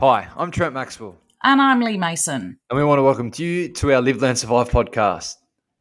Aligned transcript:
Hi, 0.00 0.28
I'm 0.36 0.50
Trent 0.50 0.72
Maxwell, 0.74 1.16
And 1.42 1.60
I'm 1.60 1.80
Lee 1.80 1.98
Mason. 1.98 2.58
and 2.70 2.78
we 2.78 2.84
want 2.84 2.98
to 2.98 3.02
welcome 3.02 3.30
you 3.36 3.68
to 3.68 3.92
our 3.92 4.00
Live, 4.00 4.22
Learn, 4.22 4.36
Survive 4.36 4.70
podcast. 4.70 5.36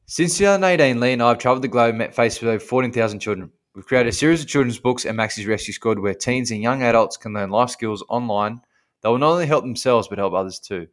Since 0.07 0.37
2018, 0.37 0.99
Lee 0.99 1.13
and 1.13 1.23
I 1.23 1.29
have 1.29 1.37
travelled 1.37 1.63
the 1.63 1.67
globe 1.69 1.89
and 1.89 1.99
met 1.99 2.15
faced 2.15 2.41
with 2.41 2.49
over 2.49 2.59
14,000 2.59 3.19
children. 3.19 3.51
We've 3.75 3.85
created 3.85 4.09
a 4.09 4.13
series 4.15 4.41
of 4.41 4.47
children's 4.47 4.79
books 4.79 5.05
and 5.05 5.15
Maxie's 5.15 5.45
Rescue 5.45 5.73
Squad 5.73 5.99
where 5.99 6.13
teens 6.13 6.51
and 6.51 6.61
young 6.61 6.83
adults 6.83 7.17
can 7.17 7.33
learn 7.33 7.49
life 7.49 7.69
skills 7.69 8.03
online 8.09 8.59
that 9.01 9.09
will 9.09 9.17
not 9.19 9.31
only 9.31 9.45
help 9.45 9.63
themselves 9.63 10.07
but 10.07 10.17
help 10.17 10.33
others 10.33 10.59
too. 10.59 10.87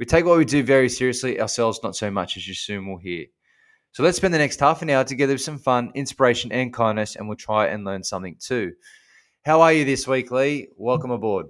We 0.00 0.06
take 0.06 0.24
what 0.24 0.38
we 0.38 0.44
do 0.44 0.62
very 0.62 0.88
seriously, 0.88 1.40
ourselves 1.40 1.80
not 1.82 1.94
so 1.96 2.10
much, 2.10 2.36
as 2.36 2.48
you 2.48 2.54
soon 2.54 2.88
will 2.88 2.98
hear. 2.98 3.26
So 3.92 4.02
let's 4.02 4.16
spend 4.16 4.34
the 4.34 4.38
next 4.38 4.60
half 4.60 4.82
an 4.82 4.90
hour 4.90 5.04
together 5.04 5.34
with 5.34 5.40
some 5.40 5.58
fun, 5.58 5.92
inspiration, 5.94 6.52
and 6.52 6.72
kindness, 6.72 7.16
and 7.16 7.28
we'll 7.28 7.36
try 7.36 7.68
and 7.68 7.84
learn 7.84 8.02
something 8.02 8.36
too. 8.40 8.72
How 9.44 9.60
are 9.62 9.72
you 9.72 9.84
this 9.84 10.06
week, 10.08 10.30
Lee? 10.32 10.68
Welcome 10.76 11.12
aboard. 11.12 11.46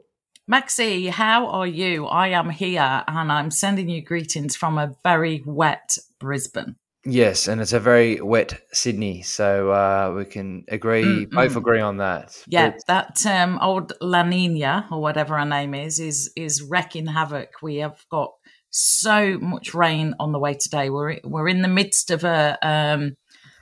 Maxie, 0.48 1.08
how 1.08 1.48
are 1.48 1.66
you? 1.66 2.06
I 2.06 2.28
am 2.28 2.50
here 2.50 3.02
and 3.08 3.32
I'm 3.32 3.50
sending 3.50 3.88
you 3.88 4.00
greetings 4.00 4.54
from 4.54 4.78
a 4.78 4.94
very 5.02 5.42
wet 5.44 5.98
Brisbane. 6.20 6.76
Yes, 7.04 7.48
and 7.48 7.60
it's 7.60 7.72
a 7.72 7.80
very 7.80 8.20
wet 8.20 8.60
Sydney, 8.72 9.22
so 9.22 9.70
uh, 9.70 10.12
we 10.16 10.24
can 10.24 10.64
agree, 10.68 11.26
both 11.26 11.52
Mm-mm. 11.52 11.56
agree 11.56 11.80
on 11.80 11.96
that. 11.98 12.36
Yeah, 12.46 12.74
that 12.86 13.24
um, 13.26 13.58
old 13.60 13.92
La 14.00 14.22
Nina 14.22 14.86
or 14.90 15.00
whatever 15.00 15.36
her 15.38 15.44
name 15.44 15.74
is 15.74 15.98
is 15.98 16.32
is 16.36 16.62
wrecking 16.62 17.06
havoc. 17.06 17.62
We 17.62 17.76
have 17.76 18.04
got 18.10 18.32
so 18.70 19.38
much 19.38 19.74
rain 19.74 20.14
on 20.18 20.32
the 20.32 20.40
way 20.40 20.54
today. 20.54 20.90
We're 20.90 21.18
we're 21.24 21.48
in 21.48 21.62
the 21.62 21.68
midst 21.68 22.10
of 22.10 22.24
a 22.24 22.58
um, 22.62 23.16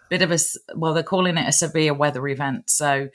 bit 0.09 0.23
of 0.23 0.33
a 0.33 0.39
well, 0.75 0.95
they're 0.95 1.03
calling 1.03 1.37
it 1.37 1.49
a 1.49 1.53
severe 1.53 1.93
weather 1.93 2.27
event. 2.29 2.71
So 2.71 3.09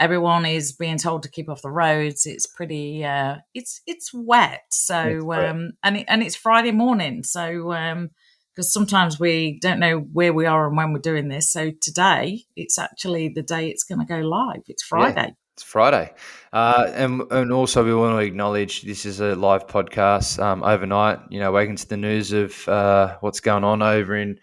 everyone 0.00 0.46
is 0.46 0.72
being 0.72 0.98
told 0.98 1.22
to 1.22 1.30
keep 1.30 1.48
off 1.48 1.62
the 1.62 1.70
roads. 1.70 2.26
It's 2.26 2.46
pretty. 2.46 3.04
Uh, 3.04 3.36
it's 3.54 3.82
it's 3.86 4.10
wet. 4.12 4.62
So 4.70 5.00
It's 5.02 5.24
wet. 5.24 5.48
um, 5.48 5.72
and 5.84 5.98
it, 5.98 6.06
and 6.08 6.22
it's 6.22 6.34
Friday 6.34 6.72
morning. 6.72 7.22
So 7.22 7.72
um, 7.72 8.10
because 8.54 8.72
sometimes 8.72 9.20
we 9.20 9.58
don't 9.60 9.78
know 9.78 9.98
where 9.98 10.32
we 10.32 10.46
are 10.46 10.66
and 10.66 10.76
when 10.76 10.92
we're 10.92 10.98
doing 10.98 11.28
this. 11.28 11.52
So 11.52 11.70
today 11.80 12.42
it's 12.56 12.78
actually 12.78 13.28
the 13.28 13.42
day 13.42 13.68
it's 13.68 13.84
going 13.84 14.00
to 14.00 14.04
go 14.04 14.18
live. 14.20 14.62
It's 14.66 14.82
Friday. 14.82 15.34
It's 15.54 15.62
Friday. 15.62 16.12
Uh, 16.52 16.90
and, 16.94 17.22
and 17.30 17.52
also, 17.52 17.84
we 17.84 17.94
want 17.94 18.18
to 18.18 18.24
acknowledge 18.24 18.82
this 18.82 19.04
is 19.04 19.20
a 19.20 19.34
live 19.36 19.66
podcast 19.66 20.42
um, 20.42 20.64
overnight. 20.64 21.18
You 21.30 21.38
know, 21.40 21.52
waking 21.52 21.76
to 21.76 21.88
the 21.88 21.96
news 21.96 22.32
of 22.32 22.66
uh, 22.68 23.18
what's 23.20 23.40
going 23.40 23.62
on 23.62 23.82
over 23.82 24.16
in 24.16 24.40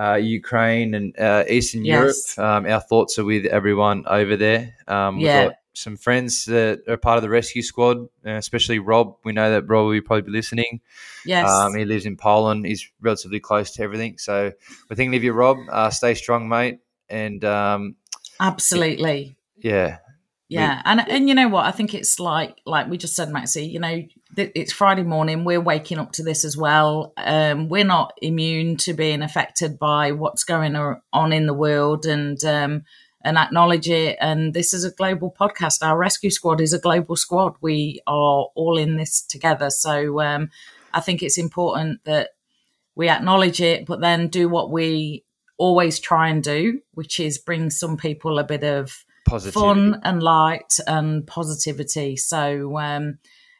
uh, 0.00 0.14
Ukraine 0.14 0.94
and 0.94 1.18
uh, 1.18 1.44
Eastern 1.48 1.84
Yes. 1.84 2.36
Europe. 2.36 2.48
Um, 2.48 2.66
our 2.72 2.80
thoughts 2.80 3.18
are 3.18 3.24
with 3.24 3.44
everyone 3.46 4.04
over 4.06 4.36
there. 4.36 4.74
Um, 4.88 5.16
we've 5.18 5.26
got 5.26 5.54
some 5.74 5.96
friends 5.96 6.46
that 6.46 6.82
are 6.88 6.96
part 6.96 7.16
of 7.18 7.22
the 7.22 7.28
rescue 7.28 7.62
squad, 7.62 7.98
uh, 8.26 8.30
especially 8.30 8.78
Rob. 8.78 9.16
We 9.24 9.32
know 9.32 9.50
that 9.50 9.68
Rob 9.68 9.88
will 9.88 10.00
probably 10.00 10.22
be 10.22 10.30
listening. 10.30 10.80
Yes. 11.24 11.48
Um, 11.48 11.74
he 11.74 11.84
lives 11.84 12.06
in 12.06 12.16
Poland. 12.16 12.66
He's 12.66 12.88
relatively 13.00 13.40
close 13.40 13.72
to 13.72 13.82
everything. 13.82 14.18
So 14.18 14.52
we're 14.88 14.96
thinking 14.96 15.16
of 15.16 15.24
you, 15.24 15.32
Rob. 15.32 15.58
Uh, 15.70 15.90
stay 15.90 16.14
strong, 16.14 16.48
mate. 16.48 16.80
And 17.08 17.44
um, 17.44 17.96
Absolutely. 18.40 19.36
yeah, 19.58 19.98
Yeah. 20.50 20.82
And 20.84 21.08
and 21.08 21.28
you 21.28 21.34
know 21.34 21.48
what? 21.48 21.66
I 21.66 21.70
think 21.70 21.94
it's 21.94 22.18
like 22.18 22.60
like 22.66 22.88
we 22.88 22.98
just 22.98 23.14
said, 23.14 23.30
Maxie, 23.30 23.66
you 23.66 23.78
know, 23.78 24.02
it's 24.36 24.72
Friday 24.72 25.04
morning. 25.04 25.44
We're 25.44 25.60
waking 25.60 25.98
up 25.98 26.10
to 26.12 26.24
this 26.24 26.44
as 26.44 26.56
well. 26.56 27.12
Um, 27.16 27.68
we're 27.68 27.84
not 27.84 28.12
immune 28.20 28.76
to 28.78 28.92
being 28.92 29.22
affected 29.22 29.78
by 29.78 30.10
what's 30.10 30.42
going 30.42 30.74
on 31.12 31.32
in 31.32 31.46
the 31.46 31.54
world 31.54 32.04
and 32.04 32.42
um 32.44 32.82
and 33.22 33.38
acknowledge 33.38 33.88
it. 33.88 34.16
And 34.20 34.52
this 34.52 34.74
is 34.74 34.84
a 34.84 34.90
global 34.90 35.32
podcast. 35.38 35.86
Our 35.86 35.96
rescue 35.96 36.30
squad 36.30 36.60
is 36.60 36.72
a 36.72 36.80
global 36.80 37.14
squad. 37.14 37.54
We 37.60 38.00
are 38.08 38.46
all 38.56 38.76
in 38.76 38.96
this 38.96 39.22
together. 39.22 39.70
So 39.70 40.20
um 40.20 40.50
I 40.92 41.00
think 41.00 41.22
it's 41.22 41.38
important 41.38 42.02
that 42.04 42.30
we 42.96 43.08
acknowledge 43.08 43.60
it, 43.60 43.86
but 43.86 44.00
then 44.00 44.26
do 44.26 44.48
what 44.48 44.72
we 44.72 45.24
always 45.58 46.00
try 46.00 46.28
and 46.28 46.42
do, 46.42 46.80
which 46.94 47.20
is 47.20 47.38
bring 47.38 47.70
some 47.70 47.96
people 47.96 48.40
a 48.40 48.44
bit 48.44 48.64
of 48.64 49.04
positivity. 49.30 49.60
fun 49.60 50.00
and 50.04 50.22
light 50.22 50.78
and 50.86 51.26
positivity. 51.26 52.16
So 52.16 52.78
um, 52.78 53.18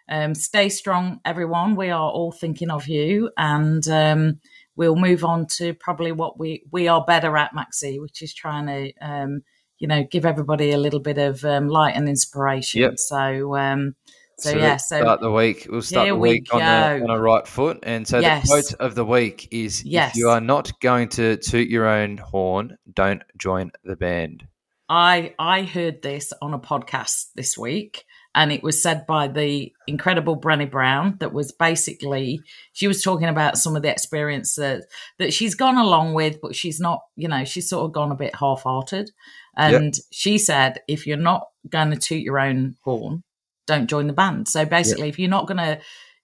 um, 0.09 0.35
stay 0.35 0.69
strong, 0.69 1.21
everyone. 1.25 1.77
We 1.77 1.91
are 1.91 2.11
all 2.11 2.33
thinking 2.33 2.71
of 2.71 2.89
you, 2.89 3.31
and 3.37 3.87
um, 3.89 4.41
we'll 4.77 4.97
move 4.97 5.25
on 5.25 5.47
to 5.59 5.73
probably 5.75 6.13
what 6.13 6.39
we 6.39 6.65
we 6.71 6.89
are 6.89 7.05
better 7.05 7.37
at, 7.37 7.55
Maxie, 7.55 8.01
which 8.01 8.21
is 8.23 8.35
trying 8.35 8.67
to 8.67 8.93
um, 9.01 9.43
you 9.79 9.87
know 9.89 10.03
give 10.11 10.27
everybody 10.27 10.73
a 10.73 10.79
little 10.79 11.01
bit 11.01 11.19
of 11.19 11.45
um, 11.45 11.69
light 11.69 11.95
and 11.97 12.09
inspiration. 12.09 12.83
Yep. 12.83 12.99
So. 12.99 13.57
Um, 13.57 13.95
so, 14.39 14.53
So 14.53 14.57
yeah, 14.57 14.77
so 14.79 15.01
start 15.03 15.21
the 15.21 15.31
week. 15.31 15.67
We'll 15.69 15.83
start 15.83 16.09
the 16.09 16.17
we 16.17 16.31
week 16.31 16.55
on 16.55 16.61
the, 16.61 17.05
on 17.05 17.11
a 17.11 17.21
right 17.21 17.47
foot. 17.47 17.81
And 17.83 18.09
so 18.09 18.21
Yes. 18.21 18.45
the 18.45 18.49
quote 18.49 18.73
of 18.81 18.95
the 18.95 19.05
week 19.05 19.49
is: 19.51 19.85
Yes. 19.85 20.13
"If 20.13 20.17
you 20.17 20.31
are 20.31 20.41
not 20.41 20.81
going 20.81 21.11
to 21.11 21.37
toot 21.37 21.69
your 21.69 21.87
own 21.87 22.17
horn, 22.17 22.79
don't 22.95 23.23
join 23.37 23.71
the 23.85 23.97
band." 23.97 24.45
I 24.91 25.34
I 25.39 25.62
heard 25.62 26.03
this 26.03 26.33
on 26.43 26.53
a 26.53 26.59
podcast 26.59 27.27
this 27.37 27.56
week, 27.56 28.05
and 28.34 28.51
it 28.51 28.62
was 28.62 28.83
said 28.83 29.06
by 29.06 29.28
the 29.28 29.73
incredible 29.87 30.39
Brené 30.39 30.69
Brown. 30.69 31.17
That 31.21 31.33
was 31.33 31.53
basically 31.53 32.43
she 32.73 32.89
was 32.89 33.03
talking 33.03 33.28
about 33.28 33.56
some 33.56 33.77
of 33.77 33.83
the 33.83 33.91
experiences 33.91 34.56
that 34.56 34.83
that 35.19 35.33
she's 35.33 35.55
gone 35.55 35.78
along 35.78 36.15
with, 36.15 36.41
but 36.43 36.56
she's 36.56 36.81
not. 36.81 37.03
You 37.15 37.28
know, 37.28 37.45
she's 37.45 37.69
sort 37.69 37.84
of 37.84 37.93
gone 37.93 38.11
a 38.11 38.17
bit 38.17 38.34
half-hearted. 38.34 39.12
And 39.56 39.95
she 40.11 40.39
said, 40.39 40.81
if 40.89 41.07
you're 41.07 41.17
not 41.17 41.49
going 41.69 41.91
to 41.91 41.97
toot 41.97 42.22
your 42.22 42.39
own 42.39 42.77
horn, 42.83 43.22
don't 43.67 43.89
join 43.89 44.07
the 44.07 44.12
band. 44.12 44.49
So 44.49 44.65
basically, 44.65 45.09
if 45.09 45.19
you're 45.19 45.28
not 45.28 45.47
going 45.47 45.59
to 45.59 45.81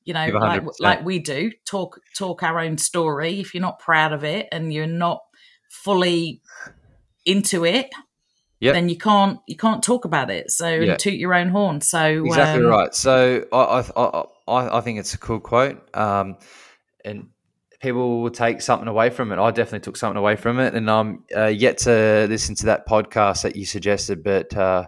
you 0.07 0.15
know, 0.15 0.27
like 0.29 0.63
like 0.81 1.05
we 1.05 1.19
do, 1.19 1.51
talk 1.67 2.01
talk 2.17 2.43
our 2.43 2.61
own 2.61 2.79
story. 2.79 3.41
If 3.41 3.55
you're 3.55 3.61
not 3.61 3.81
proud 3.81 4.13
of 4.13 4.25
it 4.25 4.49
and 4.53 4.73
you're 4.73 4.87
not 4.87 5.21
fully 5.69 6.41
into 7.25 7.65
it, 7.65 7.91
Yep. 8.61 8.75
then 8.75 8.89
you 8.89 8.97
can't 8.97 9.39
you 9.47 9.57
can't 9.57 9.83
talk 9.83 10.05
about 10.05 10.31
it. 10.31 10.51
So 10.51 10.67
and 10.67 10.99
toot 10.99 11.15
your 11.15 11.35
own 11.35 11.49
horn. 11.49 11.81
So 11.81 12.25
Exactly 12.25 12.65
um, 12.65 12.71
right. 12.71 12.95
So 12.95 13.45
I, 13.53 13.57
I 13.57 13.81
I 13.97 14.25
I 14.49 14.79
I 14.79 14.81
think 14.81 14.99
it's 14.99 15.15
a 15.15 15.19
cool 15.19 15.41
quote. 15.41 15.95
Um, 15.95 16.39
and 17.05 17.29
people 17.81 18.23
will 18.23 18.31
take 18.31 18.61
something 18.61 18.89
away 18.89 19.11
from 19.11 19.33
it. 19.33 19.39
I 19.39 19.51
definitely 19.51 19.81
took 19.81 19.97
something 19.97 20.17
away 20.17 20.37
from 20.37 20.59
it, 20.59 20.75
and 20.75 20.91
I'm 20.91 21.25
uh, 21.37 21.47
yet 21.47 21.79
to 21.79 22.27
listen 22.29 22.55
to 22.57 22.67
that 22.67 22.89
podcast 22.89 23.43
that 23.43 23.57
you 23.57 23.67
suggested, 23.67 24.25
but 24.25 24.57
uh, 24.57 24.87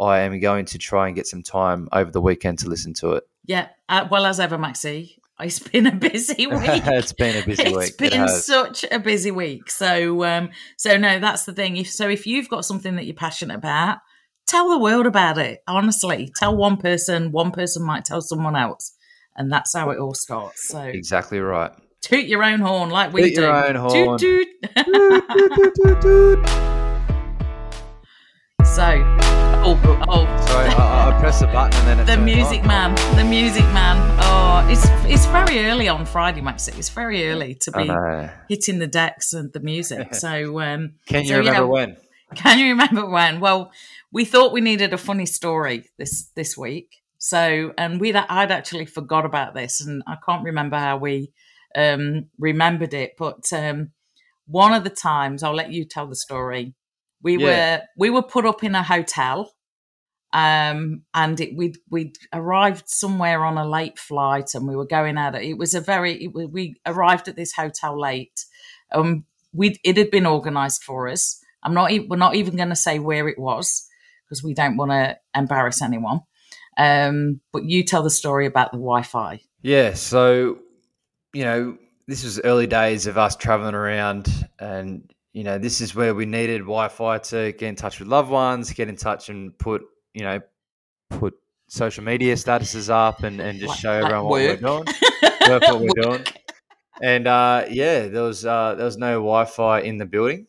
I 0.00 0.20
am 0.20 0.38
going 0.40 0.64
to 0.66 0.78
try 0.78 1.08
and 1.08 1.16
get 1.16 1.26
some 1.26 1.42
time 1.42 1.88
over 1.92 2.10
the 2.10 2.20
weekend 2.20 2.60
to 2.60 2.68
listen 2.68 2.94
to 2.94 3.12
it. 3.12 3.24
Yeah, 3.44 3.68
uh, 3.88 4.06
well 4.10 4.26
as 4.26 4.40
ever, 4.40 4.58
Maxie. 4.58 5.17
It's 5.40 5.60
been 5.60 5.86
a 5.86 5.94
busy 5.94 6.46
week. 6.48 6.60
it's 6.64 7.12
been 7.12 7.40
a 7.40 7.46
busy 7.46 7.62
It's 7.62 7.76
week. 7.76 7.86
It's 7.88 7.96
been 7.96 8.12
has. 8.12 8.44
such 8.44 8.84
a 8.90 8.98
busy 8.98 9.30
week. 9.30 9.70
So, 9.70 10.24
um, 10.24 10.50
so 10.76 10.96
no, 10.96 11.20
that's 11.20 11.44
the 11.44 11.52
thing. 11.52 11.76
If 11.76 11.88
so, 11.90 12.08
if 12.08 12.26
you've 12.26 12.48
got 12.48 12.64
something 12.64 12.96
that 12.96 13.04
you're 13.06 13.14
passionate 13.14 13.54
about, 13.56 13.98
tell 14.46 14.68
the 14.68 14.78
world 14.78 15.06
about 15.06 15.38
it. 15.38 15.60
Honestly, 15.68 16.32
tell 16.36 16.56
one 16.56 16.76
person. 16.76 17.30
One 17.30 17.52
person 17.52 17.84
might 17.84 18.04
tell 18.04 18.20
someone 18.20 18.56
else, 18.56 18.92
and 19.36 19.52
that's 19.52 19.76
how 19.76 19.90
it 19.90 19.98
all 20.00 20.14
starts. 20.14 20.66
So, 20.68 20.80
Exactly 20.80 21.38
right. 21.38 21.70
toot 22.00 22.24
your 22.26 22.42
own 22.42 22.58
horn 22.58 22.90
like 22.90 23.12
we 23.12 23.22
do. 23.22 23.28
Toot 23.28 23.36
do. 23.36 23.42
your 23.42 23.66
own 23.68 23.74
horn. 23.76 24.18
Toot 24.18 24.50
toot. 26.02 26.48
so, 28.64 29.27
oh, 29.68 30.04
oh, 30.08 30.46
Sorry, 30.46 30.68
I, 30.68 31.10
I 31.10 31.20
pressed 31.20 31.40
the 31.40 31.46
button 31.46 31.88
and 31.88 32.00
then 32.00 32.06
the 32.06 32.24
music 32.24 32.60
on. 32.62 32.68
man, 32.68 33.16
the 33.16 33.24
music 33.24 33.64
man. 33.64 33.96
Oh, 34.20 34.66
it's 34.70 34.86
it's 35.12 35.26
very 35.26 35.66
early 35.66 35.88
on 35.88 36.06
Friday, 36.06 36.40
Maxie. 36.40 36.72
It's 36.78 36.88
very 36.88 37.28
early 37.28 37.54
to 37.56 37.72
be 37.72 37.90
hitting 38.48 38.78
the 38.78 38.86
decks 38.86 39.32
and 39.32 39.52
the 39.52 39.60
music. 39.60 40.14
So, 40.14 40.60
um, 40.60 40.94
Can 41.06 41.22
you 41.22 41.28
so, 41.28 41.38
remember 41.38 41.60
know, 41.60 41.66
when? 41.68 41.96
Can 42.34 42.58
you 42.58 42.68
remember 42.70 43.06
when? 43.06 43.40
Well, 43.40 43.72
we 44.10 44.24
thought 44.24 44.52
we 44.52 44.60
needed 44.60 44.92
a 44.92 44.98
funny 44.98 45.26
story 45.26 45.84
this 45.98 46.30
this 46.34 46.56
week. 46.56 46.96
So, 47.18 47.72
and 47.76 48.00
we 48.00 48.14
I'd 48.14 48.50
actually 48.50 48.86
forgot 48.86 49.24
about 49.26 49.54
this, 49.54 49.80
and 49.80 50.02
I 50.06 50.16
can't 50.24 50.44
remember 50.44 50.78
how 50.78 50.96
we 50.96 51.30
um, 51.74 52.26
remembered 52.38 52.94
it. 52.94 53.14
But 53.18 53.52
um, 53.52 53.90
one 54.46 54.72
of 54.72 54.84
the 54.84 54.90
times, 54.90 55.42
I'll 55.42 55.54
let 55.54 55.72
you 55.72 55.84
tell 55.84 56.06
the 56.06 56.16
story. 56.16 56.74
We 57.22 57.36
Yeah. 57.36 57.46
were 57.46 57.82
we 57.96 58.10
were 58.10 58.22
put 58.22 58.46
up 58.46 58.62
in 58.64 58.74
a 58.74 58.82
hotel, 58.82 59.52
um, 60.32 61.02
and 61.14 61.40
it, 61.40 61.56
we 61.56 61.74
we 61.88 62.12
arrived 62.32 62.88
somewhere 62.88 63.44
on 63.44 63.56
a 63.56 63.68
late 63.68 63.98
flight, 63.98 64.50
and 64.54 64.68
we 64.68 64.76
were 64.76 64.86
going 64.86 65.16
out. 65.16 65.34
It 65.34 65.56
was 65.56 65.74
a 65.74 65.80
very 65.80 66.24
it, 66.24 66.28
we 66.28 66.76
arrived 66.84 67.28
at 67.28 67.36
this 67.36 67.52
hotel 67.52 67.98
late. 67.98 68.44
Um, 68.92 69.24
we 69.52 69.76
it 69.84 69.96
had 69.96 70.10
been 70.10 70.26
organised 70.26 70.84
for 70.84 71.08
us. 71.08 71.40
I'm 71.62 71.72
not. 71.72 71.90
We're 72.08 72.16
not 72.16 72.34
even 72.34 72.56
going 72.56 72.68
to 72.68 72.76
say 72.76 72.98
where 72.98 73.28
it 73.28 73.38
was 73.38 73.88
because 74.24 74.42
we 74.42 74.52
don't 74.52 74.76
want 74.76 74.90
to 74.90 75.16
embarrass 75.34 75.80
anyone. 75.80 76.20
Um, 76.76 77.40
but 77.52 77.64
you 77.64 77.82
tell 77.82 78.02
the 78.02 78.10
story 78.10 78.46
about 78.46 78.70
the 78.70 78.78
Wi-Fi. 78.78 79.40
Yeah, 79.62 79.94
so 79.94 80.58
you 81.32 81.44
know, 81.44 81.78
this 82.06 82.22
was 82.22 82.38
early 82.40 82.66
days 82.66 83.06
of 83.06 83.16
us 83.16 83.34
traveling 83.34 83.74
around, 83.74 84.28
and 84.58 85.10
you 85.32 85.42
know, 85.42 85.56
this 85.56 85.80
is 85.80 85.94
where 85.94 86.14
we 86.14 86.26
needed 86.26 86.60
Wi-Fi 86.60 87.18
to 87.18 87.52
get 87.52 87.68
in 87.68 87.76
touch 87.76 87.98
with 87.98 88.08
loved 88.08 88.30
ones, 88.30 88.70
get 88.74 88.90
in 88.90 88.96
touch 88.96 89.30
and 89.30 89.56
put 89.58 89.82
you 90.18 90.24
know, 90.24 90.40
put 91.10 91.34
social 91.68 92.02
media 92.04 92.34
statuses 92.34 92.90
up 92.90 93.22
and, 93.22 93.40
and 93.40 93.58
just 93.58 93.70
Like- 93.70 93.78
show 93.78 93.92
everyone 93.92 94.24
what 94.24 94.30
we're 94.40 94.56
doing. 94.56 94.84
Work 95.48 95.62
what 95.62 95.80
we're 95.80 96.02
doing. 96.02 96.24
And 97.00 97.28
uh, 97.28 97.64
yeah, 97.70 98.08
there 98.08 98.22
was 98.24 98.44
uh, 98.44 98.74
there 98.74 98.84
was 98.84 98.96
no 98.98 99.14
Wi-Fi 99.20 99.80
in 99.80 99.98
the 99.98 100.04
building, 100.06 100.46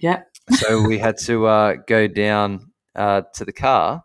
Yeah. 0.00 0.22
so 0.50 0.82
we 0.86 0.98
had 0.98 1.16
to 1.26 1.46
uh, 1.46 1.74
go 1.86 2.08
down 2.08 2.72
uh, 2.96 3.22
to 3.34 3.44
the 3.44 3.52
car 3.52 4.02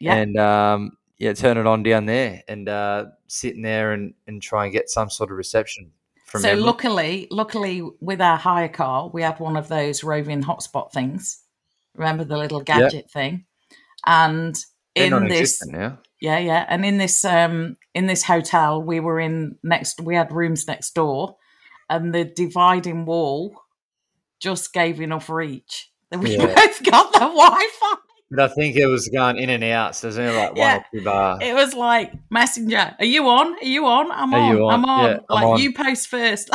Yeah. 0.00 0.14
and 0.14 0.36
um, 0.38 0.96
yeah, 1.18 1.34
turn 1.34 1.58
it 1.58 1.66
on 1.66 1.82
down 1.82 2.06
there 2.06 2.42
and 2.48 2.66
uh, 2.68 3.06
sit 3.28 3.54
in 3.54 3.60
there 3.62 3.92
and, 3.92 4.14
and 4.26 4.40
try 4.40 4.64
and 4.64 4.72
get 4.72 4.88
some 4.88 5.10
sort 5.10 5.30
of 5.30 5.36
reception 5.36 5.92
from 6.24 6.40
so 6.40 6.48
memory. 6.48 6.62
luckily, 6.62 7.28
luckily 7.30 7.82
with 8.00 8.22
our 8.22 8.38
hire 8.38 8.68
car, 8.70 9.10
we 9.12 9.20
had 9.20 9.38
one 9.38 9.58
of 9.58 9.68
those 9.68 10.02
roving 10.02 10.42
hotspot 10.42 10.92
things. 10.92 11.42
Remember 11.94 12.24
the 12.24 12.38
little 12.38 12.62
gadget 12.62 13.10
thing? 13.10 13.44
And 14.06 14.54
They're 14.96 15.06
in 15.06 15.28
this 15.28 15.60
non-existent. 15.62 15.98
Yeah, 16.20 16.38
yeah. 16.38 16.64
And 16.68 16.84
in 16.84 16.98
this 16.98 17.24
um 17.24 17.76
in 17.94 18.06
this 18.06 18.22
hotel 18.24 18.82
we 18.82 19.00
were 19.00 19.18
in 19.20 19.56
next 19.62 20.00
we 20.00 20.14
had 20.14 20.32
rooms 20.32 20.66
next 20.66 20.94
door 20.94 21.36
and 21.90 22.14
the 22.14 22.24
dividing 22.24 23.04
wall 23.06 23.54
just 24.40 24.72
gave 24.72 25.00
enough 25.00 25.28
reach. 25.30 25.90
that 26.10 26.20
We 26.20 26.36
Yeah. 26.36 26.46
both 26.54 26.82
got 26.84 27.12
the 27.12 27.18
Wi-Fi. 27.20 27.94
But 28.34 28.50
I 28.50 28.54
think 28.54 28.76
it 28.76 28.86
was 28.86 29.08
going 29.08 29.36
in 29.36 29.50
and 29.50 29.62
out, 29.62 29.94
so 29.94 30.06
there's 30.10 30.18
only 30.18 30.34
like 30.34 30.50
one 30.50 30.56
Yeah. 30.58 30.76
or 30.78 30.84
two 30.98 31.04
bar. 31.04 31.38
It 31.42 31.54
was 31.54 31.74
like 31.74 32.12
messenger. 32.30 32.94
Are 32.98 33.04
you 33.04 33.28
on? 33.28 33.54
Are 33.58 33.64
you 33.64 33.84
on? 33.86 34.10
I'm 34.10 34.32
Are 34.32 34.40
on. 34.40 34.56
you 34.56 34.64
on? 34.66 34.72
I'm 34.74 34.84
on. 34.86 35.04
Yeah, 35.10 35.18
I'm 35.28 35.34
like 35.34 35.46
on. 35.46 35.60
you 35.60 35.72
post 35.74 36.08
first. 36.08 36.48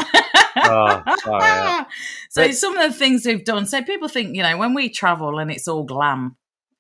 Oh, 0.56 1.04
so 2.30 2.44
But- 2.44 2.56
some 2.56 2.76
of 2.78 2.92
the 2.92 2.98
things 2.98 3.26
we've 3.26 3.46
done. 3.46 3.66
So 3.68 3.84
people 3.84 4.08
think, 4.08 4.36
you 4.36 4.42
know, 4.44 4.58
when 4.58 4.74
we 4.74 4.90
travel 4.90 5.38
and 5.38 5.52
it's 5.52 5.68
all 5.68 5.84
glam, 5.84 6.36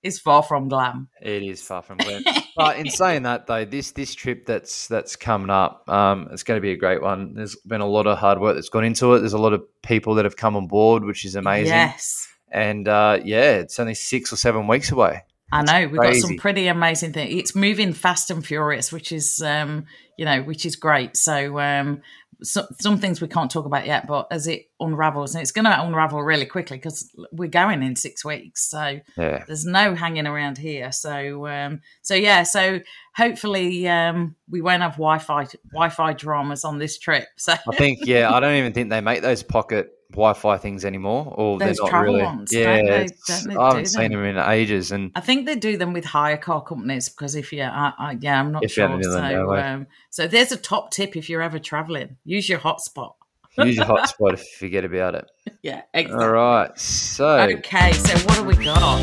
it's 0.07 0.19
far 0.19 0.41
from 0.41 0.67
glam. 0.69 1.09
It 1.21 1.43
is 1.43 1.61
far 1.61 1.81
from 1.81 1.97
glam. 1.97 2.23
but 2.55 2.77
in 2.77 2.89
saying 2.89 3.23
that, 3.23 3.47
though, 3.47 3.65
this 3.65 3.91
this 3.91 4.15
trip 4.15 4.45
that's 4.45 4.87
that's 4.87 5.15
coming 5.15 5.49
up, 5.49 5.87
um, 5.89 6.29
it's 6.31 6.43
going 6.43 6.57
to 6.57 6.61
be 6.61 6.71
a 6.71 6.77
great 6.77 7.01
one. 7.01 7.33
There's 7.33 7.55
been 7.55 7.81
a 7.81 7.87
lot 7.87 8.07
of 8.07 8.17
hard 8.17 8.39
work 8.39 8.55
that's 8.55 8.69
gone 8.69 8.85
into 8.85 9.13
it. 9.13 9.19
There's 9.19 9.33
a 9.33 9.37
lot 9.37 9.53
of 9.53 9.63
people 9.81 10.15
that 10.15 10.25
have 10.25 10.37
come 10.37 10.55
on 10.55 10.67
board, 10.67 11.03
which 11.03 11.25
is 11.25 11.35
amazing. 11.35 11.73
Yes. 11.73 12.27
And 12.51 12.87
uh, 12.87 13.19
yeah, 13.23 13.57
it's 13.57 13.79
only 13.79 13.93
six 13.93 14.31
or 14.31 14.37
seven 14.37 14.67
weeks 14.67 14.91
away. 14.91 15.23
I 15.51 15.63
know 15.63 15.87
we've 15.87 16.01
got 16.01 16.15
some 16.15 16.35
pretty 16.35 16.67
amazing 16.67 17.13
things. 17.13 17.33
It's 17.33 17.55
moving 17.55 17.93
fast 17.93 18.29
and 18.29 18.45
furious, 18.45 18.91
which 18.91 19.11
is 19.11 19.41
um, 19.41 19.85
you 20.17 20.25
know, 20.25 20.41
which 20.43 20.65
is 20.65 20.75
great. 20.75 21.15
So 21.15 21.59
um, 21.59 22.01
so, 22.43 22.67
some 22.79 22.99
things 22.99 23.21
we 23.21 23.27
can't 23.27 23.49
talk 23.49 23.65
about 23.65 23.85
yet, 23.85 24.07
but 24.07 24.27
as 24.31 24.47
it 24.47 24.69
unravels, 24.79 25.33
and 25.33 25.41
it's 25.41 25.51
going 25.51 25.65
to 25.65 25.81
unravel 25.81 26.21
really 26.21 26.45
quickly 26.45 26.77
because 26.77 27.13
we're 27.31 27.49
going 27.49 27.81
in 27.83 27.95
six 27.95 28.23
weeks. 28.23 28.69
So 28.69 28.99
Yeah. 29.17 29.43
there's 29.47 29.65
no 29.65 29.95
hanging 29.95 30.27
around 30.27 30.57
here. 30.57 30.91
So 30.91 31.47
um, 31.47 31.81
so 32.01 32.13
yeah, 32.13 32.43
so 32.43 32.79
hopefully 33.15 33.87
um, 33.87 34.35
we 34.49 34.61
won't 34.61 34.81
have 34.81 34.93
Wi-Fi 34.93 35.47
Wi-Fi 35.71 36.13
dramas 36.13 36.63
on 36.63 36.77
this 36.77 36.97
trip. 36.97 37.27
So 37.37 37.53
I 37.53 37.75
think 37.75 38.05
yeah, 38.05 38.31
I 38.31 38.39
don't 38.39 38.55
even 38.55 38.73
think 38.73 38.89
they 38.89 39.01
make 39.01 39.21
those 39.21 39.43
pocket 39.43 39.96
Wi-Fi 40.11 40.57
things 40.57 40.85
anymore, 40.85 41.33
or 41.35 41.59
Those 41.59 41.75
they're 41.77 41.83
not 41.83 41.89
travel 41.89 42.13
really. 42.13 42.23
ones, 42.25 42.53
yeah, 42.53 42.77
don't 42.77 42.85
they? 42.85 43.07
Don't 43.27 43.47
they 43.49 43.55
I 43.55 43.67
haven't 43.67 43.85
seen 43.87 44.11
them? 44.11 44.21
them 44.23 44.37
in 44.37 44.37
ages, 44.37 44.91
and 44.91 45.11
I 45.15 45.19
think 45.21 45.45
they 45.45 45.55
do 45.55 45.77
them 45.77 45.93
with 45.93 46.05
hire 46.05 46.37
car 46.37 46.63
companies 46.63 47.09
because 47.09 47.35
if 47.35 47.51
you, 47.51 47.61
I, 47.63 47.93
I, 47.97 48.17
yeah, 48.19 48.39
I'm 48.39 48.51
not 48.51 48.69
sure. 48.69 48.85
in 48.85 48.97
New 48.97 49.03
Zealand, 49.03 49.35
So, 49.37 49.43
no 49.45 49.55
um, 49.57 49.87
so 50.09 50.27
there's 50.27 50.51
a 50.51 50.57
top 50.57 50.91
tip 50.91 51.15
if 51.17 51.29
you're 51.29 51.41
ever 51.41 51.59
traveling: 51.59 52.17
use 52.23 52.47
your 52.47 52.59
hotspot. 52.59 53.13
use 53.57 53.75
your 53.75 53.85
hotspot 53.85 54.33
if 54.33 54.39
you 54.39 54.57
forget 54.57 54.85
about 54.85 55.15
it. 55.15 55.29
Yeah, 55.61 55.81
exactly. 55.93 56.23
All 56.25 56.31
right, 56.31 56.79
so 56.79 57.39
Okay, 57.39 57.91
so 57.91 58.17
what 58.27 58.35
do 58.37 58.43
we 58.43 58.55
got? 58.63 58.99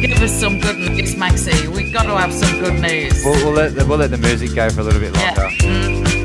Give 0.00 0.20
us 0.20 0.38
some 0.38 0.60
good 0.60 0.76
news, 0.76 1.16
Maxie. 1.16 1.66
We've 1.68 1.92
got 1.92 2.02
to 2.02 2.16
have 2.18 2.32
some 2.34 2.60
good 2.60 2.80
news. 2.82 3.24
we'll, 3.24 3.34
we'll 3.46 3.54
let 3.54 3.74
the, 3.74 3.86
we'll 3.86 3.96
let 3.96 4.10
the 4.10 4.18
music 4.18 4.54
go 4.54 4.68
for 4.68 4.80
a 4.82 4.84
little 4.84 5.00
bit 5.00 5.14
yeah. 5.16 5.34
longer. 5.34 5.50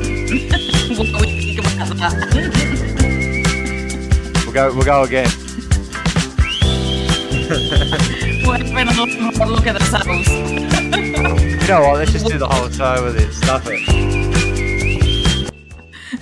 Mm. 1.00 2.86
We'll 4.52 4.68
go. 4.68 4.74
We'll 4.74 4.84
go 4.84 5.02
again. 5.04 5.30
We're 8.44 8.58
having 8.58 8.88
a 8.88 8.98
long 8.98 9.32
hard 9.36 9.48
look 9.48 9.66
at 9.68 9.80
ourselves. 9.80 10.28
You 10.28 11.68
know 11.68 11.82
what? 11.82 11.98
Let's 11.98 12.10
just 12.10 12.26
do 12.26 12.36
the 12.36 12.48
whole 12.48 12.68
show 12.68 13.04
with 13.04 13.16
it. 13.20 13.32
Stuff 13.32 13.68
it. 13.68 13.80